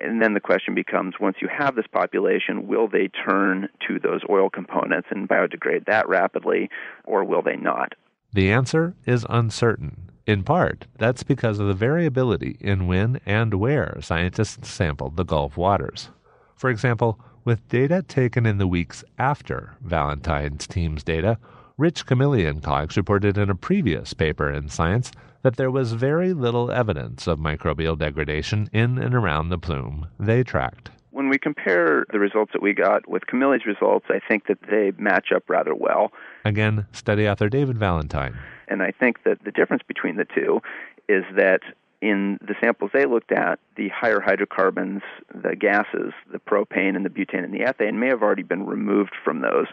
And 0.00 0.22
then 0.22 0.34
the 0.34 0.40
question 0.40 0.76
becomes 0.76 1.14
once 1.18 1.38
you 1.42 1.48
have 1.48 1.74
this 1.74 1.88
population, 1.92 2.68
will 2.68 2.86
they 2.86 3.08
turn 3.08 3.68
to 3.88 3.98
those 3.98 4.20
oil 4.30 4.48
components 4.48 5.08
and 5.10 5.28
biodegrade 5.28 5.86
that 5.86 6.08
rapidly, 6.08 6.70
or 7.04 7.24
will 7.24 7.42
they 7.42 7.56
not? 7.56 7.94
The 8.32 8.52
answer 8.52 8.94
is 9.06 9.26
uncertain. 9.28 10.12
In 10.28 10.44
part, 10.44 10.86
that's 10.98 11.22
because 11.22 11.58
of 11.58 11.68
the 11.68 11.72
variability 11.72 12.58
in 12.60 12.86
when 12.86 13.18
and 13.24 13.54
where 13.54 13.96
scientists 14.02 14.68
sampled 14.68 15.16
the 15.16 15.24
Gulf 15.24 15.56
waters. 15.56 16.10
For 16.54 16.68
example, 16.68 17.18
with 17.46 17.66
data 17.70 18.02
taken 18.02 18.44
in 18.44 18.58
the 18.58 18.66
weeks 18.66 19.02
after 19.18 19.78
Valentine's 19.80 20.66
team's 20.66 21.02
data, 21.02 21.38
Rich 21.78 22.04
Camilli 22.04 22.46
and 22.46 22.62
colleagues 22.62 22.98
reported 22.98 23.38
in 23.38 23.48
a 23.48 23.54
previous 23.54 24.12
paper 24.12 24.52
in 24.52 24.68
Science 24.68 25.12
that 25.40 25.56
there 25.56 25.70
was 25.70 25.94
very 25.94 26.34
little 26.34 26.70
evidence 26.70 27.26
of 27.26 27.38
microbial 27.38 27.96
degradation 27.96 28.68
in 28.70 28.98
and 28.98 29.14
around 29.14 29.48
the 29.48 29.56
plume 29.56 30.08
they 30.20 30.42
tracked. 30.42 30.90
When 31.10 31.30
we 31.30 31.38
compare 31.38 32.04
the 32.12 32.18
results 32.18 32.52
that 32.52 32.60
we 32.60 32.74
got 32.74 33.08
with 33.08 33.22
Camilli's 33.32 33.64
results, 33.64 34.04
I 34.10 34.20
think 34.28 34.46
that 34.48 34.58
they 34.70 34.92
match 34.98 35.28
up 35.34 35.48
rather 35.48 35.74
well. 35.74 36.12
Again, 36.44 36.86
study 36.92 37.26
author 37.26 37.48
David 37.48 37.78
Valentine. 37.78 38.36
And 38.68 38.82
I 38.82 38.92
think 38.92 39.24
that 39.24 39.44
the 39.44 39.50
difference 39.50 39.82
between 39.86 40.16
the 40.16 40.26
two 40.26 40.60
is 41.08 41.24
that 41.36 41.60
in 42.00 42.38
the 42.40 42.54
samples 42.60 42.90
they 42.92 43.06
looked 43.06 43.32
at, 43.32 43.58
the 43.76 43.88
higher 43.88 44.20
hydrocarbons, 44.20 45.02
the 45.34 45.56
gases, 45.56 46.12
the 46.30 46.38
propane 46.38 46.94
and 46.94 47.04
the 47.04 47.10
butane 47.10 47.44
and 47.44 47.52
the 47.52 47.60
ethane 47.60 47.94
may 47.94 48.06
have 48.06 48.22
already 48.22 48.42
been 48.42 48.66
removed 48.66 49.14
from 49.24 49.40
those, 49.40 49.66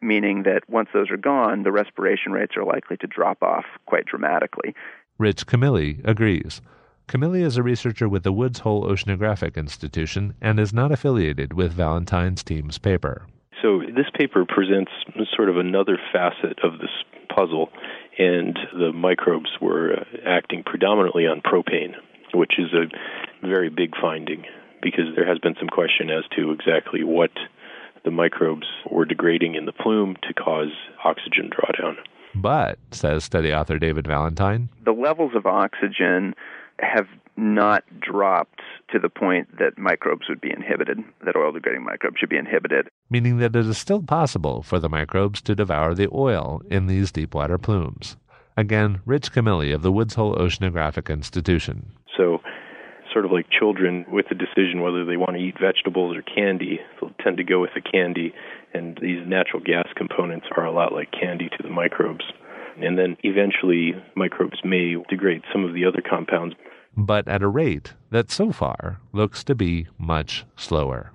meaning 0.00 0.44
that 0.44 0.62
once 0.68 0.88
those 0.92 1.10
are 1.10 1.16
gone, 1.16 1.62
the 1.62 1.72
respiration 1.72 2.32
rates 2.32 2.56
are 2.56 2.64
likely 2.64 2.96
to 2.96 3.06
drop 3.06 3.42
off 3.42 3.64
quite 3.86 4.06
dramatically. 4.06 4.74
Rich 5.18 5.46
Camilli 5.46 6.00
agrees. 6.04 6.60
Camilli 7.08 7.42
is 7.42 7.56
a 7.56 7.62
researcher 7.62 8.08
with 8.08 8.24
the 8.24 8.32
Woods 8.32 8.60
Hole 8.60 8.84
Oceanographic 8.84 9.56
Institution 9.56 10.34
and 10.40 10.58
is 10.58 10.72
not 10.72 10.90
affiliated 10.90 11.52
with 11.52 11.72
Valentine's 11.72 12.42
team's 12.42 12.78
paper. 12.78 13.26
So, 13.62 13.80
this 13.94 14.10
paper 14.14 14.44
presents 14.44 14.90
sort 15.34 15.48
of 15.48 15.56
another 15.56 15.98
facet 16.12 16.58
of 16.62 16.78
this 16.78 16.90
puzzle, 17.26 17.70
and 18.18 18.58
the 18.72 18.92
microbes 18.92 19.50
were 19.60 19.94
uh, 19.94 20.04
acting 20.26 20.62
predominantly 20.64 21.26
on 21.26 21.40
propane, 21.40 21.94
which 22.34 22.54
is 22.58 22.72
a 22.72 23.46
very 23.46 23.68
big 23.68 23.92
finding 24.00 24.44
because 24.82 25.06
there 25.16 25.26
has 25.26 25.38
been 25.38 25.54
some 25.58 25.68
question 25.68 26.10
as 26.10 26.24
to 26.36 26.52
exactly 26.52 27.02
what 27.02 27.30
the 28.04 28.10
microbes 28.10 28.66
were 28.90 29.04
degrading 29.04 29.54
in 29.54 29.66
the 29.66 29.72
plume 29.72 30.16
to 30.22 30.32
cause 30.32 30.72
oxygen 31.04 31.50
drawdown. 31.50 31.96
But, 32.34 32.78
says 32.90 33.24
study 33.24 33.52
author 33.52 33.78
David 33.78 34.06
Valentine, 34.06 34.68
the 34.84 34.92
levels 34.92 35.32
of 35.34 35.46
oxygen 35.46 36.34
have 36.78 37.06
not 37.36 37.84
dropped 38.00 38.60
to 38.92 38.98
the 38.98 39.08
point 39.08 39.58
that 39.58 39.78
microbes 39.78 40.28
would 40.28 40.40
be 40.40 40.50
inhibited, 40.50 40.98
that 41.24 41.36
oil 41.36 41.52
degrading 41.52 41.84
microbes 41.84 42.18
should 42.18 42.28
be 42.28 42.36
inhibited. 42.36 42.88
Meaning 43.10 43.38
that 43.38 43.56
it 43.56 43.66
is 43.66 43.78
still 43.78 44.02
possible 44.02 44.62
for 44.62 44.78
the 44.78 44.88
microbes 44.88 45.42
to 45.42 45.54
devour 45.54 45.94
the 45.94 46.08
oil 46.12 46.62
in 46.70 46.86
these 46.86 47.12
deep 47.12 47.34
water 47.34 47.58
plumes. 47.58 48.16
Again, 48.56 49.00
Rich 49.04 49.32
Camilli 49.32 49.74
of 49.74 49.82
the 49.82 49.92
Woods 49.92 50.14
Hole 50.14 50.34
Oceanographic 50.36 51.12
Institution. 51.12 51.92
So, 52.16 52.40
sort 53.12 53.26
of 53.26 53.32
like 53.32 53.46
children 53.50 54.06
with 54.10 54.26
the 54.28 54.34
decision 54.34 54.80
whether 54.80 55.04
they 55.04 55.16
want 55.16 55.32
to 55.34 55.42
eat 55.42 55.56
vegetables 55.60 56.16
or 56.16 56.22
candy, 56.22 56.80
they'll 57.00 57.12
tend 57.22 57.36
to 57.36 57.44
go 57.44 57.60
with 57.60 57.70
the 57.74 57.82
candy, 57.82 58.32
and 58.72 58.98
these 59.00 59.26
natural 59.26 59.62
gas 59.62 59.88
components 59.94 60.46
are 60.56 60.64
a 60.64 60.72
lot 60.72 60.92
like 60.92 61.12
candy 61.12 61.48
to 61.50 61.62
the 61.62 61.68
microbes. 61.68 62.24
And 62.80 62.98
then 62.98 63.16
eventually, 63.22 63.94
microbes 64.14 64.60
may 64.64 64.96
degrade 65.08 65.42
some 65.52 65.64
of 65.64 65.72
the 65.72 65.84
other 65.84 66.02
compounds. 66.06 66.54
But 66.96 67.28
at 67.28 67.42
a 67.42 67.48
rate 67.48 67.92
that 68.10 68.30
so 68.30 68.52
far 68.52 69.00
looks 69.12 69.44
to 69.44 69.54
be 69.54 69.86
much 69.98 70.44
slower. 70.56 71.12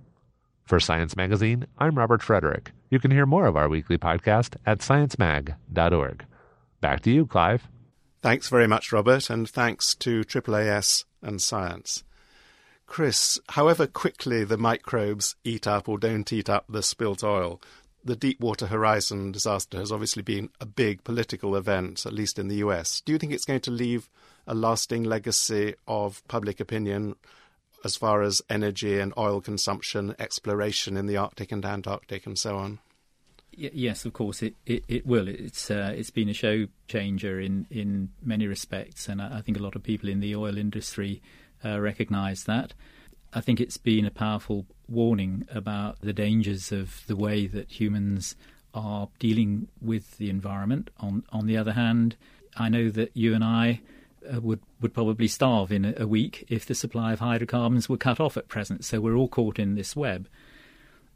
For 0.63 0.79
Science 0.79 1.15
Magazine, 1.17 1.65
I'm 1.77 1.97
Robert 1.97 2.21
Frederick. 2.21 2.71
You 2.89 2.99
can 2.99 3.11
hear 3.11 3.25
more 3.25 3.47
of 3.47 3.57
our 3.57 3.67
weekly 3.67 3.97
podcast 3.97 4.55
at 4.65 4.79
sciencemag.org. 4.79 6.25
Back 6.79 7.01
to 7.01 7.11
you, 7.11 7.25
Clive. 7.25 7.67
Thanks 8.21 8.47
very 8.47 8.67
much, 8.67 8.91
Robert, 8.91 9.29
and 9.29 9.49
thanks 9.49 9.95
to 9.95 10.23
AAAS 10.23 11.05
and 11.23 11.41
Science. 11.41 12.03
Chris, 12.85 13.39
however 13.49 13.87
quickly 13.87 14.43
the 14.43 14.57
microbes 14.57 15.35
eat 15.43 15.65
up 15.65 15.89
or 15.89 15.97
don't 15.97 16.31
eat 16.31 16.49
up 16.49 16.65
the 16.69 16.83
spilt 16.83 17.23
oil, 17.23 17.61
the 18.03 18.15
Deepwater 18.15 18.67
Horizon 18.67 19.31
disaster 19.31 19.77
has 19.79 19.91
obviously 19.91 20.21
been 20.21 20.49
a 20.59 20.65
big 20.65 21.03
political 21.03 21.55
event, 21.55 22.05
at 22.05 22.13
least 22.13 22.37
in 22.37 22.47
the 22.47 22.57
US. 22.57 23.01
Do 23.01 23.13
you 23.13 23.17
think 23.17 23.33
it's 23.33 23.45
going 23.45 23.61
to 23.61 23.71
leave 23.71 24.09
a 24.47 24.55
lasting 24.55 25.03
legacy 25.03 25.75
of 25.87 26.25
public 26.27 26.59
opinion 26.59 27.15
as 27.83 27.95
far 27.95 28.21
as 28.21 28.41
energy 28.49 28.99
and 28.99 29.13
oil 29.17 29.41
consumption, 29.41 30.15
exploration 30.19 30.97
in 30.97 31.07
the 31.07 31.17
Arctic 31.17 31.51
and 31.51 31.65
Antarctic, 31.65 32.25
and 32.25 32.37
so 32.37 32.57
on? 32.57 32.79
yes, 33.53 34.05
of 34.05 34.13
course, 34.13 34.41
it, 34.41 34.55
it, 34.65 34.83
it 34.87 35.05
will. 35.05 35.27
It's 35.27 35.69
uh, 35.69 35.93
it's 35.95 36.09
been 36.09 36.29
a 36.29 36.33
show 36.33 36.67
changer 36.87 37.39
in, 37.39 37.67
in 37.69 38.09
many 38.23 38.47
respects, 38.47 39.07
and 39.07 39.21
I, 39.21 39.39
I 39.39 39.41
think 39.41 39.57
a 39.57 39.61
lot 39.61 39.75
of 39.75 39.83
people 39.83 40.09
in 40.09 40.19
the 40.19 40.35
oil 40.35 40.57
industry 40.57 41.21
uh, 41.63 41.79
recognise 41.79 42.45
that. 42.45 42.73
I 43.33 43.41
think 43.41 43.61
it's 43.61 43.77
been 43.77 44.05
a 44.05 44.11
powerful 44.11 44.65
warning 44.89 45.47
about 45.53 46.01
the 46.01 46.13
dangers 46.13 46.71
of 46.71 47.05
the 47.07 47.15
way 47.15 47.47
that 47.47 47.71
humans 47.71 48.35
are 48.73 49.09
dealing 49.19 49.67
with 49.81 50.17
the 50.17 50.29
environment. 50.29 50.89
On 50.99 51.23
on 51.31 51.47
the 51.47 51.57
other 51.57 51.73
hand, 51.73 52.15
I 52.57 52.69
know 52.69 52.89
that 52.89 53.15
you 53.15 53.33
and 53.33 53.43
I 53.43 53.81
uh, 54.31 54.41
would 54.41 54.61
would 54.79 54.93
probably 54.93 55.27
starve 55.27 55.71
in 55.71 55.85
a, 55.85 55.93
a, 55.97 56.07
week 56.07 56.45
if 56.49 56.65
the 56.65 56.75
supply 56.75 57.13
of 57.13 57.19
hydrocarbons 57.19 57.87
were 57.87 57.97
cut 57.97 58.19
off 58.19 58.37
at 58.37 58.47
present. 58.47 58.83
So 58.85 58.99
we're 58.99 59.15
all 59.15 59.27
caught 59.27 59.59
in 59.59 59.75
this 59.75 59.95
web. 59.95 60.27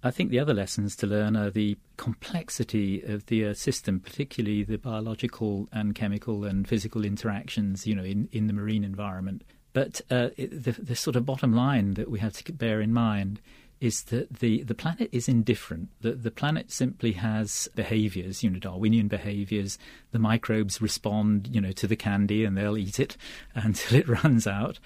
I 0.04 0.12
think 0.12 0.30
the 0.30 0.39
other 0.39 0.54
lessons 0.54 0.96
to 0.98 1.08
learn 1.08 1.36
are 1.36 1.50
the 1.50 1.78
complexity 1.98 3.02
of 3.02 3.26
the 3.26 3.44
Earth 3.44 3.58
system, 3.58 4.00
particularly 4.00 4.63
the 4.63 4.78
biological 4.78 5.68
and 5.72 5.96
chemical 5.96 6.46
and 6.46 6.68
physical 6.68 7.04
interactions, 7.04 7.88
you 7.88 7.96
know, 7.96 8.04
in, 8.04 8.30
in 8.32 8.46
the 8.46 8.54
marine 8.54 8.84
environment. 8.84 9.44
But 9.74 10.02
uh, 10.12 10.30
the, 10.38 10.76
the 10.80 10.96
sort 10.96 11.15
of 11.15 11.26
bottom 11.26 11.54
line 11.54 11.96
that 11.96 12.10
we 12.10 12.20
have 12.20 12.34
to 12.34 12.54
bear 12.54 12.82
in 12.82 12.94
mind 12.94 13.41
is 13.81 14.03
that 14.03 14.39
the, 14.39 14.63
the 14.63 14.75
planet 14.75 15.09
is 15.11 15.27
indifferent. 15.27 15.89
The, 16.01 16.13
the 16.13 16.31
planet 16.31 16.71
simply 16.71 17.13
has 17.13 17.67
behaviors, 17.75 18.43
you 18.43 18.49
know, 18.49 18.59
Darwinian 18.59 19.07
behaviors. 19.07 19.77
The 20.11 20.19
microbes 20.19 20.81
respond, 20.81 21.49
you 21.51 21.61
know, 21.61 21.71
to 21.73 21.88
the 21.88 21.95
candy 21.95 22.45
and 22.45 22.57
they'll 22.57 22.77
eat 22.77 22.99
it 22.99 23.17
until 23.55 23.97
it 23.97 24.07
runs 24.07 24.47
out. 24.47 24.79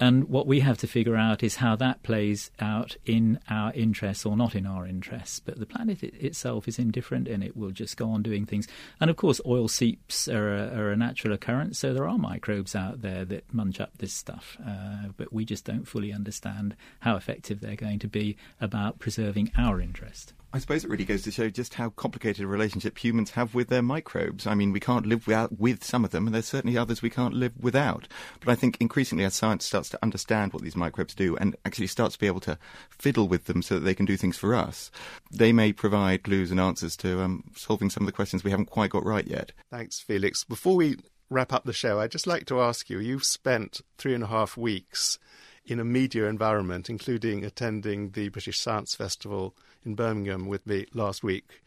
And 0.00 0.30
what 0.30 0.46
we 0.46 0.60
have 0.60 0.78
to 0.78 0.86
figure 0.86 1.14
out 1.14 1.42
is 1.42 1.56
how 1.56 1.76
that 1.76 2.02
plays 2.02 2.50
out 2.58 2.96
in 3.04 3.38
our 3.50 3.70
interests 3.74 4.24
or 4.24 4.34
not 4.34 4.54
in 4.54 4.66
our 4.66 4.86
interests. 4.86 5.40
But 5.40 5.60
the 5.60 5.66
planet 5.66 6.02
it 6.02 6.14
itself 6.14 6.66
is 6.66 6.78
indifferent 6.78 7.28
and 7.28 7.44
it 7.44 7.54
will 7.54 7.70
just 7.70 7.98
go 7.98 8.10
on 8.10 8.22
doing 8.22 8.46
things. 8.46 8.66
And 8.98 9.10
of 9.10 9.16
course, 9.16 9.42
oil 9.44 9.68
seeps 9.68 10.26
are 10.26 10.56
a, 10.56 10.68
are 10.74 10.90
a 10.90 10.96
natural 10.96 11.34
occurrence, 11.34 11.78
so 11.78 11.92
there 11.92 12.08
are 12.08 12.16
microbes 12.16 12.74
out 12.74 13.02
there 13.02 13.26
that 13.26 13.52
munch 13.52 13.78
up 13.78 13.98
this 13.98 14.14
stuff. 14.14 14.56
Uh, 14.66 15.08
but 15.18 15.34
we 15.34 15.44
just 15.44 15.66
don't 15.66 15.86
fully 15.86 16.14
understand 16.14 16.74
how 17.00 17.16
effective 17.16 17.60
they're 17.60 17.76
going 17.76 17.98
to 17.98 18.08
be 18.08 18.38
about 18.58 18.98
preserving 18.98 19.52
our 19.58 19.82
interest. 19.82 20.32
I 20.52 20.58
suppose 20.58 20.84
it 20.84 20.90
really 20.90 21.04
goes 21.04 21.22
to 21.22 21.30
show 21.30 21.48
just 21.48 21.74
how 21.74 21.90
complicated 21.90 22.44
a 22.44 22.48
relationship 22.48 22.98
humans 22.98 23.30
have 23.32 23.54
with 23.54 23.68
their 23.68 23.82
microbes. 23.82 24.48
I 24.48 24.54
mean, 24.54 24.72
we 24.72 24.80
can't 24.80 25.06
live 25.06 25.26
without 25.26 25.60
with 25.60 25.84
some 25.84 26.04
of 26.04 26.10
them, 26.10 26.26
and 26.26 26.34
there's 26.34 26.46
certainly 26.46 26.76
others 26.76 27.02
we 27.02 27.10
can't 27.10 27.34
live 27.34 27.52
without. 27.60 28.08
But 28.40 28.50
I 28.50 28.56
think 28.56 28.76
increasingly, 28.80 29.24
as 29.24 29.34
science 29.34 29.64
starts 29.64 29.88
to 29.90 29.98
understand 30.02 30.52
what 30.52 30.62
these 30.62 30.74
microbes 30.74 31.14
do 31.14 31.36
and 31.36 31.54
actually 31.64 31.86
starts 31.86 32.14
to 32.14 32.20
be 32.20 32.26
able 32.26 32.40
to 32.40 32.58
fiddle 32.90 33.28
with 33.28 33.44
them 33.44 33.62
so 33.62 33.76
that 33.76 33.84
they 33.84 33.94
can 33.94 34.06
do 34.06 34.16
things 34.16 34.36
for 34.36 34.56
us, 34.56 34.90
they 35.30 35.52
may 35.52 35.72
provide 35.72 36.24
clues 36.24 36.50
and 36.50 36.58
answers 36.58 36.96
to 36.96 37.20
um, 37.20 37.44
solving 37.54 37.88
some 37.88 38.02
of 38.02 38.06
the 38.06 38.12
questions 38.12 38.42
we 38.42 38.50
haven't 38.50 38.66
quite 38.66 38.90
got 38.90 39.04
right 39.04 39.28
yet. 39.28 39.52
Thanks, 39.70 40.00
Felix. 40.00 40.42
Before 40.42 40.74
we 40.74 40.96
wrap 41.28 41.52
up 41.52 41.62
the 41.64 41.72
show, 41.72 42.00
I'd 42.00 42.10
just 42.10 42.26
like 42.26 42.46
to 42.46 42.60
ask 42.60 42.90
you: 42.90 42.98
You've 42.98 43.24
spent 43.24 43.82
three 43.98 44.14
and 44.14 44.24
a 44.24 44.28
half 44.28 44.56
weeks 44.56 45.20
in 45.64 45.78
a 45.78 45.84
media 45.84 46.26
environment, 46.26 46.90
including 46.90 47.44
attending 47.44 48.10
the 48.10 48.28
British 48.30 48.58
Science 48.58 48.96
Festival 48.96 49.54
in 49.84 49.94
Birmingham 49.94 50.46
with 50.46 50.66
me 50.66 50.86
last 50.92 51.22
week. 51.22 51.62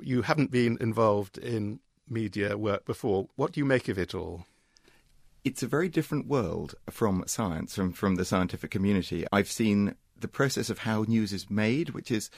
You 0.00 0.22
haven't 0.22 0.50
been 0.50 0.76
involved 0.80 1.38
in 1.38 1.80
media 2.08 2.56
work 2.56 2.84
before. 2.84 3.28
What 3.36 3.52
do 3.52 3.60
you 3.60 3.64
make 3.64 3.88
of 3.88 3.98
it 3.98 4.14
all? 4.14 4.46
It's 5.44 5.62
a 5.62 5.68
very 5.68 5.88
different 5.88 6.26
world 6.26 6.74
from 6.90 7.24
science, 7.26 7.74
from, 7.74 7.92
from 7.92 8.16
the 8.16 8.24
scientific 8.24 8.70
community. 8.70 9.26
I've 9.32 9.50
seen 9.50 9.94
the 10.18 10.28
process 10.28 10.70
of 10.70 10.78
how 10.80 11.04
news 11.06 11.32
is 11.32 11.50
made, 11.50 11.90
which 11.90 12.10
is 12.10 12.30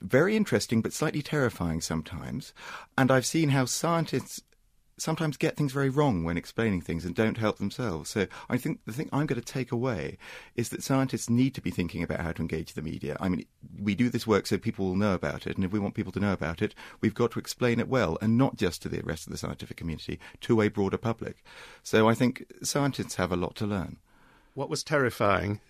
very 0.00 0.36
interesting 0.36 0.80
but 0.80 0.92
slightly 0.92 1.22
terrifying 1.22 1.80
sometimes. 1.80 2.54
And 2.96 3.10
I've 3.10 3.26
seen 3.26 3.50
how 3.50 3.66
scientists 3.66 4.40
sometimes 4.96 5.36
get 5.36 5.56
things 5.56 5.72
very 5.72 5.88
wrong 5.88 6.24
when 6.24 6.36
explaining 6.36 6.80
things 6.80 7.04
and 7.04 7.14
don't 7.14 7.38
help 7.38 7.58
themselves. 7.58 8.10
So 8.10 8.26
I 8.48 8.56
think 8.56 8.80
the 8.84 8.92
thing 8.92 9.08
I'm 9.12 9.26
going 9.26 9.40
to 9.40 9.44
take 9.44 9.72
away 9.72 10.18
is 10.54 10.68
that 10.68 10.82
scientists 10.82 11.30
need 11.30 11.54
to 11.54 11.60
be 11.60 11.70
thinking 11.70 12.02
about 12.02 12.20
how 12.20 12.32
to 12.32 12.42
engage 12.42 12.74
the 12.74 12.82
media. 12.82 13.16
I 13.20 13.28
mean, 13.28 13.44
we 13.80 13.94
do 13.94 14.08
this 14.08 14.26
work 14.26 14.46
so 14.46 14.58
people 14.58 14.86
will 14.86 14.96
know 14.96 15.14
about 15.14 15.46
it, 15.46 15.56
and 15.56 15.64
if 15.64 15.72
we 15.72 15.78
want 15.78 15.94
people 15.94 16.12
to 16.12 16.20
know 16.20 16.32
about 16.32 16.62
it, 16.62 16.74
we've 17.00 17.14
got 17.14 17.32
to 17.32 17.38
explain 17.38 17.80
it 17.80 17.88
well, 17.88 18.18
and 18.20 18.38
not 18.38 18.56
just 18.56 18.82
to 18.82 18.88
the 18.88 19.00
rest 19.02 19.26
of 19.26 19.32
the 19.32 19.38
scientific 19.38 19.76
community, 19.76 20.20
to 20.42 20.60
a 20.60 20.68
broader 20.68 20.98
public. 20.98 21.42
So 21.82 22.08
I 22.08 22.14
think 22.14 22.44
scientists 22.62 23.16
have 23.16 23.32
a 23.32 23.36
lot 23.36 23.56
to 23.56 23.66
learn. 23.66 23.98
What 24.54 24.70
was 24.70 24.84
terrifying? 24.84 25.60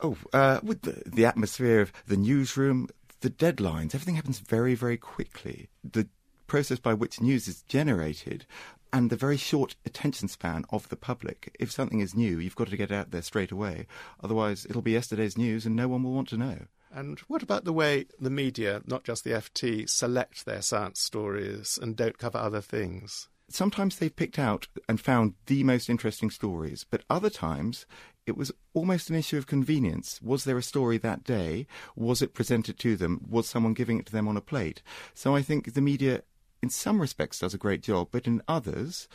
Oh, 0.00 0.16
uh, 0.32 0.60
with 0.62 0.82
the, 0.82 1.02
the 1.06 1.24
atmosphere 1.24 1.80
of 1.80 1.92
the 2.06 2.16
newsroom, 2.16 2.88
the 3.20 3.30
deadlines, 3.30 3.94
everything 3.94 4.16
happens 4.16 4.38
very, 4.38 4.74
very 4.74 4.96
quickly. 4.96 5.68
The 5.82 6.08
process 6.54 6.78
by 6.78 6.94
which 6.94 7.20
news 7.20 7.48
is 7.48 7.62
generated 7.62 8.46
and 8.92 9.10
the 9.10 9.16
very 9.16 9.36
short 9.36 9.74
attention 9.84 10.28
span 10.28 10.64
of 10.70 10.88
the 10.88 10.94
public. 10.94 11.52
If 11.58 11.72
something 11.72 11.98
is 11.98 12.14
new, 12.14 12.38
you've 12.38 12.54
got 12.54 12.68
to 12.68 12.76
get 12.76 12.92
out 12.92 13.10
there 13.10 13.22
straight 13.22 13.50
away. 13.50 13.88
Otherwise, 14.22 14.64
it'll 14.64 14.80
be 14.80 14.92
yesterday's 14.92 15.36
news 15.36 15.66
and 15.66 15.74
no 15.74 15.88
one 15.88 16.04
will 16.04 16.12
want 16.12 16.28
to 16.28 16.36
know. 16.36 16.58
And 16.92 17.18
what 17.26 17.42
about 17.42 17.64
the 17.64 17.72
way 17.72 18.06
the 18.20 18.30
media, 18.30 18.82
not 18.86 19.02
just 19.02 19.24
the 19.24 19.30
FT, 19.30 19.90
select 19.90 20.46
their 20.46 20.62
science 20.62 21.00
stories 21.00 21.76
and 21.82 21.96
don't 21.96 22.18
cover 22.18 22.38
other 22.38 22.60
things? 22.60 23.28
Sometimes 23.48 23.98
they've 23.98 24.14
picked 24.14 24.38
out 24.38 24.68
and 24.88 25.00
found 25.00 25.34
the 25.46 25.64
most 25.64 25.90
interesting 25.90 26.30
stories, 26.30 26.86
but 26.88 27.02
other 27.10 27.30
times 27.30 27.84
it 28.26 28.36
was 28.36 28.52
almost 28.74 29.10
an 29.10 29.16
issue 29.16 29.38
of 29.38 29.48
convenience. 29.48 30.20
Was 30.22 30.44
there 30.44 30.56
a 30.56 30.62
story 30.62 30.98
that 30.98 31.24
day? 31.24 31.66
Was 31.96 32.22
it 32.22 32.32
presented 32.32 32.78
to 32.78 32.94
them? 32.94 33.26
Was 33.28 33.48
someone 33.48 33.74
giving 33.74 33.98
it 33.98 34.06
to 34.06 34.12
them 34.12 34.28
on 34.28 34.36
a 34.36 34.40
plate? 34.40 34.82
So 35.14 35.34
I 35.34 35.42
think 35.42 35.74
the 35.74 35.80
media 35.80 36.22
in 36.64 36.70
some 36.70 36.98
respects 36.98 37.40
does 37.40 37.52
a 37.52 37.58
great 37.58 37.82
job, 37.82 38.08
but 38.10 38.26
in 38.26 38.40
others, 38.48 39.06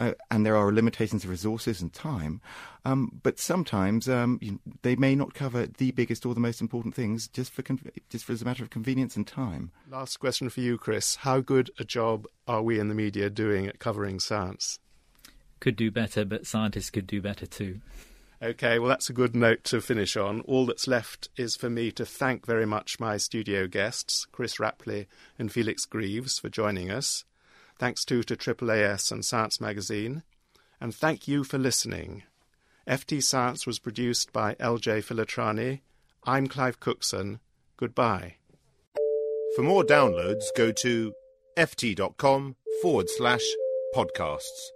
uh, 0.00 0.12
and 0.28 0.44
there 0.44 0.56
are 0.56 0.72
limitations 0.72 1.22
of 1.22 1.30
resources 1.30 1.80
and 1.80 1.92
time, 1.92 2.40
um, 2.84 3.20
but 3.22 3.38
sometimes 3.38 4.08
um, 4.08 4.40
you, 4.42 4.58
they 4.82 4.96
may 4.96 5.14
not 5.14 5.32
cover 5.32 5.66
the 5.66 5.92
biggest 5.92 6.26
or 6.26 6.34
the 6.34 6.40
most 6.40 6.60
important 6.60 6.96
things 6.96 7.28
just 7.28 7.52
for 7.52 7.62
con- 7.62 7.78
just 8.10 8.24
for 8.24 8.32
as 8.32 8.42
a 8.42 8.44
matter 8.44 8.64
of 8.64 8.70
convenience 8.70 9.14
and 9.14 9.24
time. 9.24 9.70
Last 9.88 10.16
question 10.18 10.50
for 10.50 10.60
you, 10.60 10.78
Chris: 10.78 11.14
How 11.16 11.38
good 11.38 11.70
a 11.78 11.84
job 11.84 12.26
are 12.48 12.62
we 12.62 12.80
in 12.80 12.88
the 12.88 12.94
media 12.94 13.30
doing 13.30 13.68
at 13.68 13.78
covering 13.78 14.18
science? 14.18 14.80
Could 15.60 15.76
do 15.76 15.92
better, 15.92 16.24
but 16.24 16.44
scientists 16.44 16.90
could 16.90 17.06
do 17.06 17.22
better 17.22 17.46
too. 17.46 17.80
Okay, 18.42 18.78
well, 18.78 18.90
that's 18.90 19.08
a 19.08 19.14
good 19.14 19.34
note 19.34 19.64
to 19.64 19.80
finish 19.80 20.14
on. 20.14 20.42
All 20.42 20.66
that's 20.66 20.86
left 20.86 21.30
is 21.36 21.56
for 21.56 21.70
me 21.70 21.90
to 21.92 22.04
thank 22.04 22.44
very 22.44 22.66
much 22.66 23.00
my 23.00 23.16
studio 23.16 23.66
guests, 23.66 24.26
Chris 24.30 24.56
Rapley 24.56 25.06
and 25.38 25.50
Felix 25.50 25.86
Greaves, 25.86 26.38
for 26.38 26.50
joining 26.50 26.90
us. 26.90 27.24
Thanks 27.78 28.04
too 28.04 28.22
to 28.24 28.36
AAAS 28.36 29.10
and 29.10 29.24
Science 29.24 29.58
Magazine. 29.58 30.22
And 30.80 30.94
thank 30.94 31.26
you 31.26 31.44
for 31.44 31.56
listening. 31.56 32.24
FT 32.86 33.22
Science 33.22 33.66
was 33.66 33.78
produced 33.78 34.32
by 34.34 34.54
LJ 34.56 35.02
Filotrani. 35.02 35.80
I'm 36.24 36.46
Clive 36.46 36.78
Cookson. 36.78 37.40
Goodbye. 37.78 38.36
For 39.54 39.62
more 39.62 39.82
downloads, 39.82 40.44
go 40.56 40.72
to 40.72 41.14
ft.com 41.56 42.56
forward 42.82 43.08
slash 43.08 43.44
podcasts. 43.94 44.75